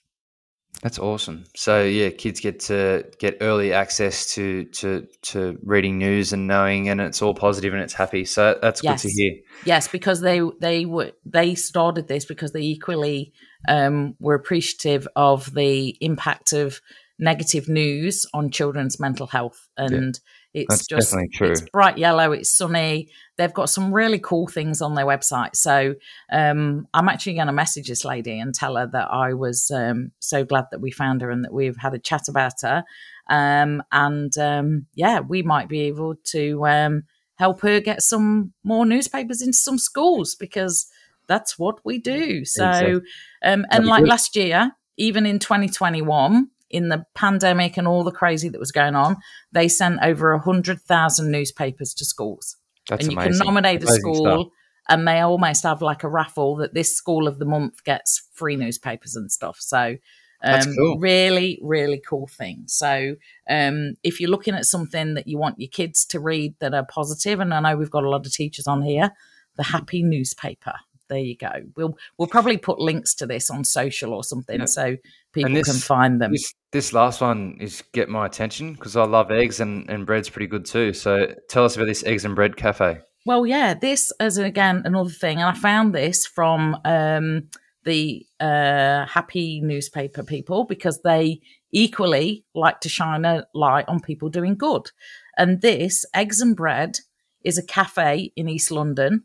That's 0.83 0.99
awesome. 0.99 1.45
So 1.55 1.83
yeah, 1.83 2.09
kids 2.09 2.41
get 2.41 2.61
to 2.61 3.05
get 3.19 3.37
early 3.43 3.73
access 3.73 4.33
to 4.35 4.65
to 4.65 5.07
to 5.23 5.59
reading 5.63 5.99
news 5.99 6.33
and 6.33 6.47
knowing, 6.47 6.89
and 6.89 7.03
it's 7.03 7.21
all 7.21 7.35
positive 7.35 7.75
and 7.75 7.83
it's 7.83 7.93
happy. 7.93 8.25
So 8.25 8.59
that's 8.63 8.81
good 8.81 8.97
to 8.97 9.11
hear. 9.11 9.35
Yes, 9.67 9.89
because 9.89 10.23
they 10.23 10.41
they 10.61 10.87
were 10.87 11.13
they 11.27 11.55
started 11.55 12.09
this 12.09 12.25
because 12.25 12.53
they 12.53 12.63
equally 12.63 13.35
um, 13.69 14.15
were 14.21 14.35
appreciative 14.35 15.07
of 15.17 15.53
the 15.53 15.99
impact 16.01 16.55
of 16.55 16.81
negative 17.21 17.69
news 17.69 18.27
on 18.35 18.51
children's 18.51 18.99
mental 18.99 19.27
health, 19.27 19.69
and 19.77 20.19
it's 20.53 20.69
That's 20.69 20.87
just 20.87 21.11
definitely 21.11 21.37
true. 21.37 21.51
it's 21.51 21.61
bright 21.71 21.97
yellow, 21.97 22.33
it's 22.33 22.51
sunny. 22.51 23.09
They've 23.37 23.55
got 23.55 23.71
some 23.71 23.95
really 23.95 24.19
cool 24.19 24.49
things 24.49 24.83
on 24.83 24.95
their 24.95 25.07
website. 25.07 25.55
So 25.55 25.95
um, 26.33 26.89
I'm 26.93 27.09
actually 27.09 27.35
going 27.35 27.47
to 27.47 27.53
message 27.53 27.89
this 27.89 28.05
lady 28.05 28.39
and 28.39 28.53
tell 28.53 28.75
her 28.77 28.87
that 28.89 29.13
I 29.13 29.35
was 29.35 29.71
um, 29.71 30.11
so 30.19 30.45
glad 30.45 30.67
that 30.73 30.81
we 30.81 30.91
found 30.91 31.23
her 31.23 31.31
and 31.31 31.45
that 31.45 31.53
we've 31.53 31.77
had 31.77 31.95
a 31.95 32.01
chat 32.01 32.29
about 32.29 32.63
her. 32.63 32.85
Um, 33.29 33.83
and 33.93 34.37
um, 34.39 34.87
yeah, 34.95 35.21
we 35.21 35.43
might 35.43 35.69
be 35.69 35.83
able 35.83 36.17
to 36.25 36.67
um, 36.67 37.05
help 37.37 37.61
her 37.61 37.79
get 37.79 38.03
some 38.03 38.53
more 38.65 38.85
newspapers 38.85 39.43
into 39.43 39.57
some 39.57 39.79
schools 39.79 40.35
because 40.35 40.91
that's 41.29 41.61
what 41.61 41.79
we 41.85 41.99
do. 41.99 42.45
So, 42.45 43.03
um, 43.45 43.67
and 43.71 43.87
like 43.87 44.05
last 44.05 44.35
year, 44.35 44.73
even 44.97 45.27
in 45.27 45.39
2021, 45.39 46.49
in 46.71 46.89
the 46.89 47.05
pandemic 47.15 47.77
and 47.77 47.87
all 47.87 48.05
the 48.05 48.13
crazy 48.13 48.49
that 48.49 48.61
was 48.61 48.73
going 48.73 48.95
on, 48.95 49.17
they 49.53 49.69
sent 49.69 49.99
over 50.03 50.35
100,000 50.37 51.31
newspapers 51.31 51.93
to 51.95 52.05
schools. 52.05 52.57
That's 52.89 53.05
and 53.05 53.13
you 53.13 53.19
amazing. 53.19 53.41
can 53.41 53.47
nominate 53.47 53.83
a 53.83 53.89
school, 53.89 54.25
stuff. 54.25 54.47
and 54.89 55.07
they 55.07 55.21
almost 55.21 55.65
have 55.65 55.83
like 55.83 56.05
a 56.05 56.09
raffle 56.09 56.57
that 56.57 56.75
this 56.75 56.97
school 56.97 57.29
of 57.29 57.39
the 57.39 57.45
month 57.45 57.85
gets 57.85 58.29
free 58.33 58.57
newspapers 58.57 59.17
and 59.17 59.31
stuff. 59.31 59.57
So, 59.61 59.97
um, 60.43 60.75
cool. 60.77 60.99
really, 60.99 61.59
really 61.63 62.01
cool 62.09 62.27
thing. 62.27 62.65
So, 62.67 63.17
um, 63.49 63.95
if 64.03 64.21
you're 64.21 64.31
looking 64.31 64.55
at 64.55 64.65
something 64.65 65.15
that 65.15 65.27
you 65.27 65.39
want 65.39 65.61
your 65.61 65.69
kids 65.69 66.05
to 66.07 66.21
read 66.21 66.55
that 66.61 66.75
are 66.75 66.87
positive, 66.87 67.41
and 67.41 67.53
I 67.53 67.61
know 67.61 67.77
we've 67.77 67.91
got 67.91 68.05
a 68.05 68.11
lot 68.11 68.27
of 68.27 68.33
teachers 68.33 68.67
on 68.67 68.83
here, 68.83 69.11
the 69.57 69.65
Happy 69.65 70.03
Newspaper. 70.03 70.75
There 71.11 71.19
you 71.19 71.37
go. 71.37 71.51
We'll 71.77 71.95
we'll 72.17 72.29
probably 72.29 72.57
put 72.57 72.79
links 72.79 73.15
to 73.17 73.27
this 73.27 73.51
on 73.51 73.65
social 73.65 74.15
or 74.15 74.25
something 74.25 74.61
Yeah. 74.61 74.67
so 74.67 74.97
people 75.33 75.53
this- 75.53 75.67
can 75.71 75.81
find 75.81 76.23
them. 76.23 76.33
This 76.33 76.55
this 76.73 76.93
last 76.95 77.21
one 77.21 77.59
is 77.61 77.83
get 77.93 78.09
my 78.09 78.25
attention 78.25 78.73
because 78.75 78.97
I 78.97 79.05
love 79.05 79.31
eggs 79.31 79.61
and, 79.61 79.91
and 79.91 80.07
bread's 80.07 80.31
pretty 80.31 80.47
good 80.47 80.65
too. 80.65 80.93
So 80.95 81.35
tell 81.49 81.65
us 81.65 81.77
about 81.77 81.87
this 81.87 82.05
eggs 82.05 82.25
and 82.25 82.35
bread 82.35 82.57
cafe. 82.57 83.01
Well, 83.27 83.45
yeah, 83.45 83.75
this 83.75 84.13
is 84.19 84.39
again 84.39 84.83
another 84.87 85.11
thing, 85.11 85.39
and 85.39 85.47
I 85.49 85.53
found 85.55 85.95
this 85.95 86.27
from 86.27 86.79
um, 86.87 87.49
the 87.85 88.25
uh, 88.39 89.05
Happy 89.07 89.61
newspaper 89.61 90.23
people 90.23 90.65
because 90.65 91.01
they 91.03 91.41
equally 91.73 92.45
like 92.55 92.81
to 92.81 92.89
shine 92.89 93.25
a 93.25 93.47
light 93.55 93.85
on 93.89 94.01
people 94.01 94.29
doing 94.31 94.57
good. 94.57 94.91
And 95.37 95.61
this 95.61 96.05
Eggs 96.15 96.41
and 96.41 96.57
Bread 96.57 96.99
is 97.45 97.59
a 97.59 97.65
cafe 97.67 98.33
in 98.37 98.49
East 98.49 98.71
London, 98.71 99.25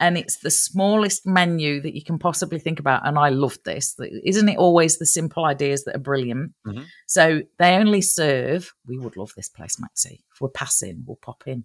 and 0.00 0.16
it's 0.16 0.38
the 0.38 0.50
smallest 0.50 1.26
menu 1.26 1.80
that 1.80 1.94
you 1.94 2.02
can 2.04 2.18
possibly 2.18 2.58
think 2.58 2.78
about. 2.78 3.06
And 3.06 3.18
I 3.18 3.30
love 3.30 3.58
this. 3.64 3.96
Isn't 4.24 4.48
it 4.48 4.56
always 4.58 4.98
the 4.98 5.06
simple 5.06 5.44
ideas 5.44 5.84
that 5.84 5.96
are 5.96 6.00
brilliant? 6.00 6.52
Mhm. 6.66 6.86
So 7.06 7.42
they 7.58 7.74
only 7.74 8.00
serve. 8.00 8.72
We 8.86 8.98
would 8.98 9.16
love 9.16 9.32
this 9.36 9.48
place, 9.48 9.78
Maxie. 9.80 10.24
If 10.32 10.40
we're 10.40 10.48
passing, 10.50 11.02
we'll 11.06 11.16
pop 11.16 11.44
in 11.46 11.64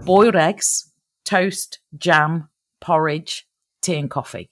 boiled 0.00 0.36
eggs, 0.36 0.90
toast, 1.24 1.80
jam, 1.96 2.48
porridge, 2.80 3.46
tea, 3.82 3.96
and 3.96 4.10
coffee. 4.10 4.50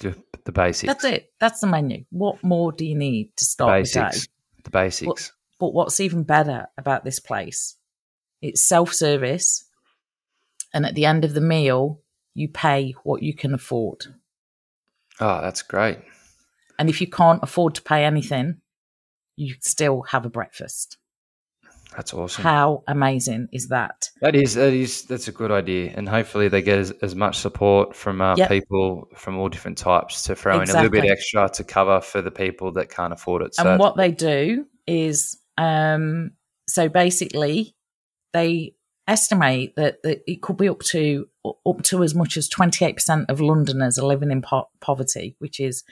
The, 0.00 0.16
the 0.44 0.52
basics. 0.52 0.86
That's 0.92 1.04
it. 1.04 1.32
That's 1.38 1.60
the 1.60 1.66
menu. 1.66 2.04
What 2.10 2.42
more 2.42 2.72
do 2.72 2.84
you 2.84 2.94
need 2.94 3.36
to 3.36 3.44
start 3.44 3.84
the 3.84 3.90
day? 3.90 4.10
The 4.64 4.70
basics. 4.70 5.32
But 5.58 5.74
what's 5.74 6.00
even 6.00 6.24
better 6.24 6.66
about 6.76 7.04
this 7.04 7.20
place, 7.20 7.76
it's 8.40 8.66
self 8.66 8.92
service. 8.92 9.64
And 10.74 10.86
at 10.86 10.94
the 10.94 11.04
end 11.04 11.24
of 11.24 11.34
the 11.34 11.40
meal, 11.40 12.00
you 12.34 12.48
pay 12.48 12.94
what 13.04 13.22
you 13.22 13.34
can 13.34 13.54
afford. 13.54 14.06
Oh, 15.20 15.40
that's 15.40 15.62
great. 15.62 15.98
And 16.78 16.88
if 16.88 17.00
you 17.00 17.06
can't 17.06 17.42
afford 17.42 17.74
to 17.76 17.82
pay 17.82 18.04
anything, 18.04 18.60
you 19.36 19.54
still 19.60 20.02
have 20.02 20.24
a 20.24 20.30
breakfast. 20.30 20.96
That's 21.94 22.14
awesome. 22.14 22.42
How 22.42 22.84
amazing 22.88 23.48
is 23.52 23.68
that? 23.68 24.08
That 24.22 24.34
is 24.34 24.54
that 24.54 24.72
is 24.72 25.02
that's 25.02 25.28
a 25.28 25.32
good 25.32 25.50
idea, 25.50 25.92
and 25.94 26.08
hopefully 26.08 26.48
they 26.48 26.62
get 26.62 26.78
as, 26.78 26.90
as 27.02 27.14
much 27.14 27.38
support 27.38 27.94
from 27.94 28.22
uh, 28.22 28.36
Yep. 28.36 28.48
people 28.48 29.08
from 29.14 29.38
all 29.38 29.50
different 29.50 29.76
types 29.76 30.22
to 30.24 30.34
throw 30.34 30.60
in 30.60 30.70
a 30.70 30.72
little 30.72 30.88
bit 30.90 31.04
extra 31.04 31.50
to 31.50 31.64
cover 31.64 32.00
for 32.00 32.22
the 32.22 32.30
people 32.30 32.72
that 32.72 32.88
can't 32.88 33.12
afford 33.12 33.42
it. 33.42 33.54
So 33.54 33.68
and 33.68 33.78
what 33.78 33.96
they 33.96 34.10
do 34.10 34.66
is 34.86 35.38
um 35.58 36.30
so 36.66 36.88
basically 36.88 37.76
they 38.32 38.74
estimate 39.08 39.74
that, 39.76 40.02
that 40.02 40.22
it 40.30 40.42
could 40.42 40.56
be 40.56 40.68
up 40.68 40.80
to 40.80 41.28
up 41.44 41.82
to 41.82 42.02
as 42.02 42.14
much 42.14 42.36
as 42.36 42.48
28% 42.48 43.26
of 43.28 43.40
londoners 43.40 43.98
are 43.98 44.06
living 44.06 44.30
in 44.30 44.42
po- 44.42 44.68
poverty 44.80 45.34
which 45.38 45.58
is 45.58 45.82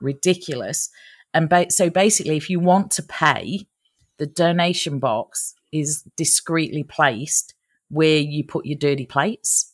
ridiculous. 0.00 0.90
And 1.32 1.48
ba- 1.48 1.70
so 1.70 1.88
basically 1.90 2.36
if 2.36 2.50
you 2.50 2.58
want 2.58 2.90
to 2.92 3.02
pay 3.02 3.66
the 4.18 4.26
donation 4.26 4.98
box 4.98 5.54
is 5.72 6.02
discreetly 6.16 6.82
placed 6.82 7.54
where 7.90 8.18
you 8.18 8.44
put 8.44 8.66
your 8.66 8.78
dirty 8.78 9.06
plates. 9.06 9.72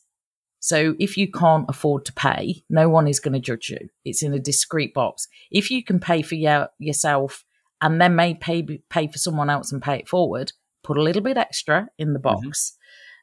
So 0.59 0.95
if 0.99 1.17
you 1.17 1.31
can't 1.31 1.65
afford 1.67 2.05
to 2.05 2.13
pay 2.13 2.63
no 2.69 2.87
one 2.89 3.07
is 3.07 3.19
going 3.19 3.33
to 3.33 3.39
judge 3.39 3.69
you. 3.69 3.89
It's 4.03 4.23
in 4.23 4.33
a 4.33 4.39
discreet 4.39 4.93
box. 4.93 5.27
If 5.51 5.71
you 5.71 5.83
can 5.83 5.99
pay 5.99 6.21
for 6.21 6.35
your, 6.35 6.69
yourself 6.77 7.43
and 7.81 7.99
then 7.99 8.15
may 8.15 8.35
pay 8.35 8.63
pay 8.89 9.07
for 9.07 9.17
someone 9.17 9.49
else 9.49 9.71
and 9.71 9.81
pay 9.81 9.97
it 9.97 10.07
forward, 10.07 10.53
put 10.85 10.97
a 10.97 11.01
little 11.03 11.21
bit 11.21 11.37
extra 11.37 11.87
in 11.97 12.13
the 12.13 12.19
box. 12.19 12.77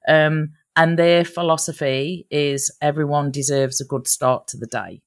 Um, 0.09 0.51
and 0.75 0.99
their 0.99 1.25
philosophy 1.25 2.27
is 2.31 2.71
everyone 2.81 3.31
deserves 3.31 3.81
a 3.81 3.85
good 3.85 4.09
start 4.09 4.49
to 4.49 4.57
the 4.57 4.67
day. 4.67 5.03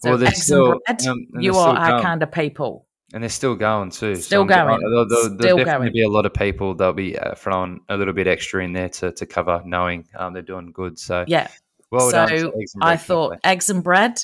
So 0.00 0.10
Well, 0.10 0.24
eggs 0.26 0.42
still- 0.44 0.72
and 0.72 0.80
bread, 0.86 1.06
um, 1.08 1.26
and 1.34 1.44
you 1.44 1.54
are 1.56 1.76
our 1.76 1.90
going. 1.90 2.02
kind 2.02 2.22
of 2.22 2.30
people. 2.32 2.86
and 3.14 3.22
they're 3.22 3.30
still 3.30 3.54
going 3.54 3.90
too. 3.90 4.14
Still 4.16 4.40
I'm- 4.40 4.48
going. 4.48 4.80
There'll, 4.80 5.08
there'll, 5.08 5.36
there'll 5.36 5.58
definitely 5.58 5.86
going. 5.86 5.92
be 5.94 6.02
a 6.02 6.08
lot 6.10 6.26
of 6.26 6.34
people. 6.34 6.74
They'll 6.74 6.92
be 6.92 7.18
uh, 7.18 7.34
throwing 7.36 7.80
a 7.88 7.96
little 7.96 8.12
bit 8.14 8.26
extra 8.26 8.62
in 8.64 8.72
there 8.74 8.88
to, 8.90 9.12
to 9.12 9.24
cover, 9.26 9.62
knowing 9.64 10.06
um, 10.16 10.32
they're 10.34 10.42
doing 10.42 10.72
good. 10.72 10.98
So 10.98 11.24
Yeah. 11.26 11.48
well 11.90 12.10
so 12.10 12.52
I 12.82 12.96
thought 12.98 13.38
eggs 13.44 13.70
and 13.70 13.82
bread, 13.82 14.20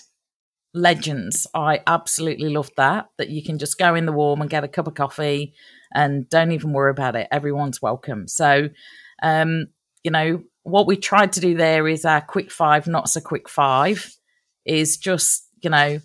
legends. 0.75 1.47
I 1.55 1.81
absolutely 1.87 2.51
loved 2.51 2.73
that. 2.77 3.09
That 3.19 3.31
you 3.31 3.43
can 3.43 3.59
just 3.59 3.79
go 3.79 3.95
in 3.95 4.07
the 4.07 4.13
warm 4.13 4.41
and 4.41 4.51
get 4.51 4.65
a 4.65 4.69
cup 4.69 4.87
of 4.87 4.95
coffee 4.95 5.55
and 5.95 6.29
don't 6.29 6.53
even 6.53 6.73
worry 6.73 6.91
about 6.91 7.17
it. 7.17 7.29
Everyone's 7.31 7.81
welcome. 7.81 8.29
So, 8.29 8.69
um, 9.23 9.67
you 10.03 10.11
know, 10.11 10.43
what 10.63 10.87
we 10.87 10.97
tried 10.97 11.33
to 11.35 11.41
do 11.41 11.55
there 11.55 11.87
is 11.87 12.05
our 12.05 12.21
quick 12.21 12.51
five, 12.51 12.87
not 12.87 13.09
so 13.09 13.21
quick 13.21 13.49
five, 13.49 14.15
is 14.65 14.97
just, 14.97 15.47
you 15.63 15.71
know, 15.71 16.01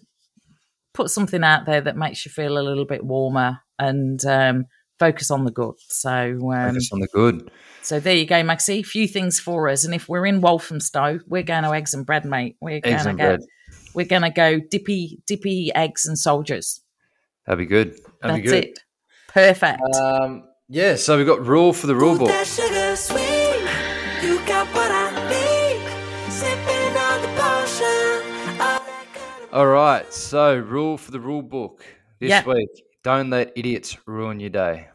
put 0.93 1.09
something 1.09 1.43
out 1.43 1.65
there 1.65 1.81
that 1.81 1.97
makes 1.97 2.25
you 2.25 2.31
feel 2.31 2.57
a 2.57 2.61
little 2.63 2.85
bit 2.85 3.03
warmer 3.03 3.59
and 3.77 4.23
um, 4.25 4.65
focus 4.99 5.31
on 5.31 5.45
the 5.45 5.51
good. 5.51 5.75
So, 5.87 6.11
um, 6.51 6.69
Focus 6.69 6.89
on 6.91 6.99
the 6.99 7.07
good. 7.07 7.51
so 7.81 7.99
there 7.99 8.15
you 8.15 8.25
go, 8.25 8.43
Maxie. 8.43 8.79
A 8.79 8.83
few 8.83 9.07
things 9.07 9.39
for 9.39 9.69
us. 9.69 9.85
And 9.85 9.95
if 9.95 10.09
we're 10.09 10.25
in 10.25 10.41
Walthamstow, 10.41 11.19
we're 11.27 11.43
going 11.43 11.63
to 11.63 11.71
eggs 11.71 11.93
and 11.93 12.05
bread, 12.05 12.25
mate. 12.25 12.57
We're 12.61 12.81
going 12.81 12.97
to 12.99 13.09
and 13.09 13.17
get 13.17 13.27
bread. 13.27 13.39
we're 13.93 14.05
going 14.05 14.23
to 14.23 14.29
go 14.29 14.59
dippy, 14.59 15.19
dippy 15.25 15.71
eggs 15.73 16.05
and 16.05 16.17
soldiers. 16.17 16.81
That'd 17.45 17.59
be 17.59 17.65
good. 17.65 17.93
That'd 17.93 18.03
That's 18.21 18.35
be 18.35 18.41
good. 18.41 18.63
it. 18.65 18.79
Perfect. 19.33 19.79
Um, 19.95 20.43
yeah, 20.67 20.95
so 20.95 21.17
we've 21.17 21.25
got 21.27 21.45
rule 21.45 21.73
for 21.73 21.87
the 21.87 21.95
rule 21.95 22.17
book. 22.17 22.27
that 22.29 22.47
sugar 22.47 22.95
sweet. 22.95 24.27
You 24.27 24.39
got 24.45 24.67
what 24.73 24.91
I 24.91 25.09
need. 25.29 26.31
Sipping 26.31 26.97
on 26.97 27.21
the 27.21 27.27
potion. 27.39 28.59
All 28.59 28.79
that 28.79 29.05
good 29.13 29.53
All 29.53 29.67
right, 29.67 30.11
so 30.13 30.57
rule 30.57 30.97
for 30.97 31.11
the 31.11 31.19
rule 31.19 31.41
book 31.41 31.83
this 32.19 32.29
Yep. 32.29 32.45
week: 32.47 32.69
don't 33.03 33.29
let 33.29 33.51
idiots 33.55 33.97
ruin 34.07 34.39
your 34.39 34.49
day. 34.49 34.87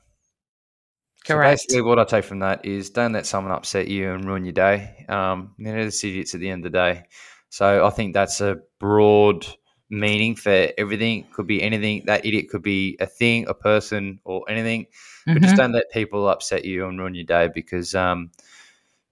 So 1.27 1.39
basically, 1.39 1.81
what 1.81 1.99
I 1.99 2.05
take 2.05 2.25
from 2.25 2.41
that 2.41 2.67
is 2.67 2.91
don't 2.91 3.13
let 3.13 3.25
someone 3.25 3.53
upset 3.53 3.89
you 3.89 4.13
and 4.13 4.27
ruin 4.27 4.45
your 4.45 4.53
day. 4.53 5.07
Um, 5.09 5.55
they're 5.59 5.85
just 5.85 6.05
idiots 6.05 6.35
at 6.35 6.41
the 6.41 6.51
end 6.51 6.67
of 6.67 6.73
the 6.73 6.79
day. 6.79 7.05
So 7.49 7.87
I 7.87 7.91
think 7.91 8.13
that's 8.13 8.41
a 8.43 8.57
broad 8.79 9.47
meaning 9.91 10.37
for 10.37 10.69
everything. 10.79 11.27
Could 11.33 11.47
be 11.47 11.63
anything. 11.63 12.05
That 12.07 12.25
idiot 12.27 12.49
could 12.51 12.63
be 12.63 12.97
a 13.01 13.07
thing, 13.07 13.47
a 13.49 13.55
person, 13.55 14.21
or 14.25 14.45
anything. 14.49 14.87
But 15.33 15.43
just 15.43 15.55
Mhm. 15.55 15.59
don't 15.59 15.73
let 15.73 15.91
people 15.93 16.29
upset 16.29 16.65
you 16.65 16.87
and 16.87 16.99
ruin 16.99 17.15
your 17.15 17.25
day 17.25 17.49
because, 17.55 17.95
um, 17.95 18.31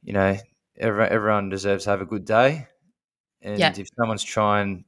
you 0.05 0.13
know, 0.13 0.37
everyone, 0.79 1.13
everyone 1.13 1.49
deserves 1.51 1.85
to 1.85 1.91
have 1.91 2.01
a 2.01 2.07
good 2.07 2.25
day. 2.25 2.69
And 3.43 3.61
Yeah. 3.61 3.73
if 3.77 3.89
someone's 3.99 4.25
trying 4.25 4.85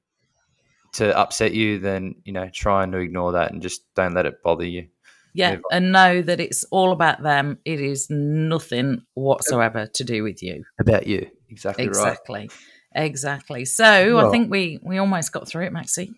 to 0.94 1.16
upset 1.18 1.52
you, 1.54 1.78
then 1.78 2.16
you 2.24 2.32
know, 2.32 2.48
trying 2.52 2.92
to 2.92 2.98
ignore 2.98 3.32
that 3.32 3.52
and 3.52 3.60
just 3.62 3.82
don't 3.94 4.14
let 4.14 4.26
it 4.26 4.42
bother 4.42 4.64
you. 4.66 4.88
yeah, 5.34 5.56
and 5.72 5.90
know 5.90 6.22
that 6.22 6.38
it's 6.40 6.64
all 6.70 6.92
about 6.92 7.22
them. 7.22 7.58
It 7.64 7.80
is 7.80 8.08
nothing 8.10 9.02
whatsoever 9.14 9.86
to 9.86 10.04
do 10.04 10.22
with 10.22 10.42
you. 10.42 10.64
About 10.78 11.06
you, 11.06 11.28
exactly, 11.50 11.88
right. 11.88 12.12
Exactly. 12.12 12.50
Exactly. 12.94 13.64
So 13.64 14.18
I 14.26 14.30
think 14.30 14.50
we 14.50 14.78
we 14.82 14.98
almost 14.98 15.32
got 15.32 15.48
through 15.48 15.64
it, 15.66 15.72
Maxie. 15.72 16.12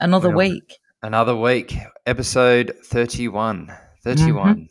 Another 0.00 0.28
Well, 0.28 0.38
week. 0.38 0.76
Another 1.02 1.36
week, 1.36 1.76
episode 2.06 2.74
31. 2.84 3.72
31. 4.02 4.68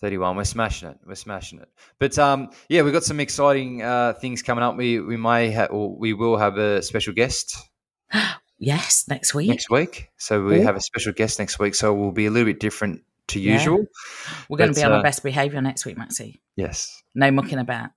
31. 0.00 0.36
We're 0.36 0.44
smashing 0.44 0.88
it. 0.90 0.98
We're 1.06 1.14
smashing 1.16 1.60
it. 1.60 1.68
But 1.98 2.18
um, 2.18 2.50
yeah, 2.68 2.82
we've 2.82 2.92
got 2.92 3.04
some 3.04 3.20
exciting 3.20 3.82
uh, 3.82 4.14
things 4.14 4.42
coming 4.42 4.62
up. 4.64 4.76
We 4.76 5.00
we 5.00 5.16
may 5.16 5.50
have, 5.50 5.70
or 5.70 5.94
we 5.96 6.12
will 6.14 6.36
have 6.36 6.56
a 6.56 6.82
special 6.82 7.12
guest 7.14 7.56
Yes, 8.58 9.04
next 9.08 9.34
week. 9.34 9.48
next 9.48 9.70
week. 9.70 10.08
So 10.16 10.44
we 10.44 10.58
Ooh. 10.60 10.62
have 10.62 10.76
a 10.76 10.80
special 10.80 11.12
guest 11.12 11.38
next 11.38 11.58
week. 11.58 11.74
So 11.74 11.92
we'll 11.94 12.10
be 12.10 12.26
a 12.26 12.30
little 12.30 12.46
bit 12.46 12.58
different 12.58 13.02
to 13.28 13.38
Yeah. 13.40 13.52
usual. 13.52 13.84
We're 14.48 14.58
going 14.58 14.72
to 14.72 14.80
be 14.80 14.84
on 14.84 14.92
uh, 14.92 14.96
our 14.96 15.02
best 15.02 15.22
behaviour 15.22 15.60
next 15.60 15.84
week, 15.86 15.96
Maxie. 15.96 16.40
Yes. 16.56 17.02
No 17.14 17.30
mucking 17.30 17.58
about. 17.58 17.90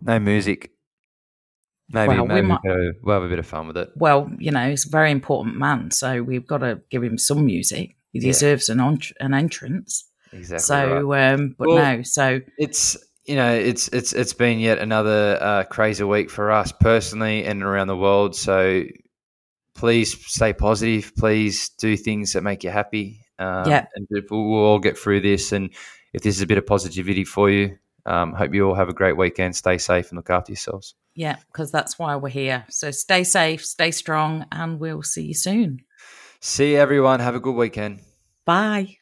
No 0.00 0.18
music. 0.20 0.70
Maybe, 1.90 2.08
Well, 2.14 2.26
we 2.26 2.42
might- 2.42 2.60
we'll, 2.64 2.92
we'll 3.02 3.14
have 3.14 3.22
a 3.22 3.28
bit 3.28 3.38
of 3.38 3.46
fun 3.46 3.68
with 3.68 3.76
it. 3.76 3.90
Well, 3.96 4.28
you 4.38 4.50
know, 4.50 4.68
he's 4.70 4.86
a 4.86 4.90
very 4.90 5.10
important 5.12 5.56
man, 5.56 5.90
so 5.92 6.22
we've 6.22 6.46
got 6.46 6.58
to 6.58 6.80
give 6.90 7.02
him 7.04 7.16
some 7.18 7.44
music. 7.46 7.96
He 8.12 8.18
Yeah. 8.20 8.30
deserves 8.32 8.68
an 8.68 8.80
on- 8.80 8.98
an 9.20 9.34
entrance. 9.34 10.08
Exactly. 10.32 10.58
so, 10.64 11.02
right. 11.02 11.32
um, 11.34 11.54
but 11.58 11.68
Well- 11.68 11.96
no, 11.96 12.02
so 12.02 12.40
it's 12.58 12.96
you 13.24 13.36
know 13.36 13.52
it's 13.52 13.88
it's 13.88 14.12
it's 14.12 14.32
been 14.32 14.58
yet 14.58 14.78
another 14.78 15.38
uh, 15.40 15.64
crazy 15.64 16.02
week 16.04 16.30
for 16.30 16.50
us 16.50 16.72
personally 16.72 17.44
and 17.44 17.62
around 17.62 17.86
the 17.88 17.96
world. 17.96 18.34
So 18.34 18.82
please 19.74 20.16
stay 20.26 20.52
positive. 20.52 21.12
Please 21.16 21.68
do 21.78 21.96
things 21.96 22.32
that 22.32 22.42
make 22.42 22.64
you 22.64 22.70
happy. 22.70 23.20
Um, 23.38 23.68
Yeah. 23.68 23.86
and 23.94 24.06
we'll, 24.10 24.22
we'll 24.48 24.64
all 24.64 24.78
get 24.78 24.98
through 24.98 25.20
this. 25.20 25.52
And 25.52 25.70
if 26.14 26.22
this 26.22 26.36
is 26.36 26.42
a 26.42 26.46
bit 26.46 26.58
of 26.58 26.66
positivity 26.66 27.24
for 27.24 27.50
you, 27.50 27.76
um, 28.06 28.32
hope 28.32 28.54
you 28.54 28.66
all 28.66 28.74
have 28.74 28.88
a 28.88 28.94
great 28.94 29.16
weekend. 29.16 29.56
Stay 29.56 29.78
safe 29.78 30.08
and 30.10 30.16
look 30.16 30.30
after 30.30 30.52
yourselves. 30.52 30.94
yeah, 31.14 31.36
because 31.52 31.70
that's 31.70 31.98
why 31.98 32.16
we're 32.16 32.28
here. 32.28 32.64
So 32.70 32.90
stay 32.90 33.24
safe, 33.24 33.64
stay 33.64 33.90
strong, 33.90 34.46
and 34.52 34.78
we'll 34.80 35.02
see 35.02 35.24
you 35.26 35.34
soon. 35.34 35.80
See 36.40 36.76
everyone. 36.76 37.20
Have 37.20 37.34
a 37.34 37.40
good 37.40 37.54
weekend. 37.56 38.00
Bye. 38.44 38.98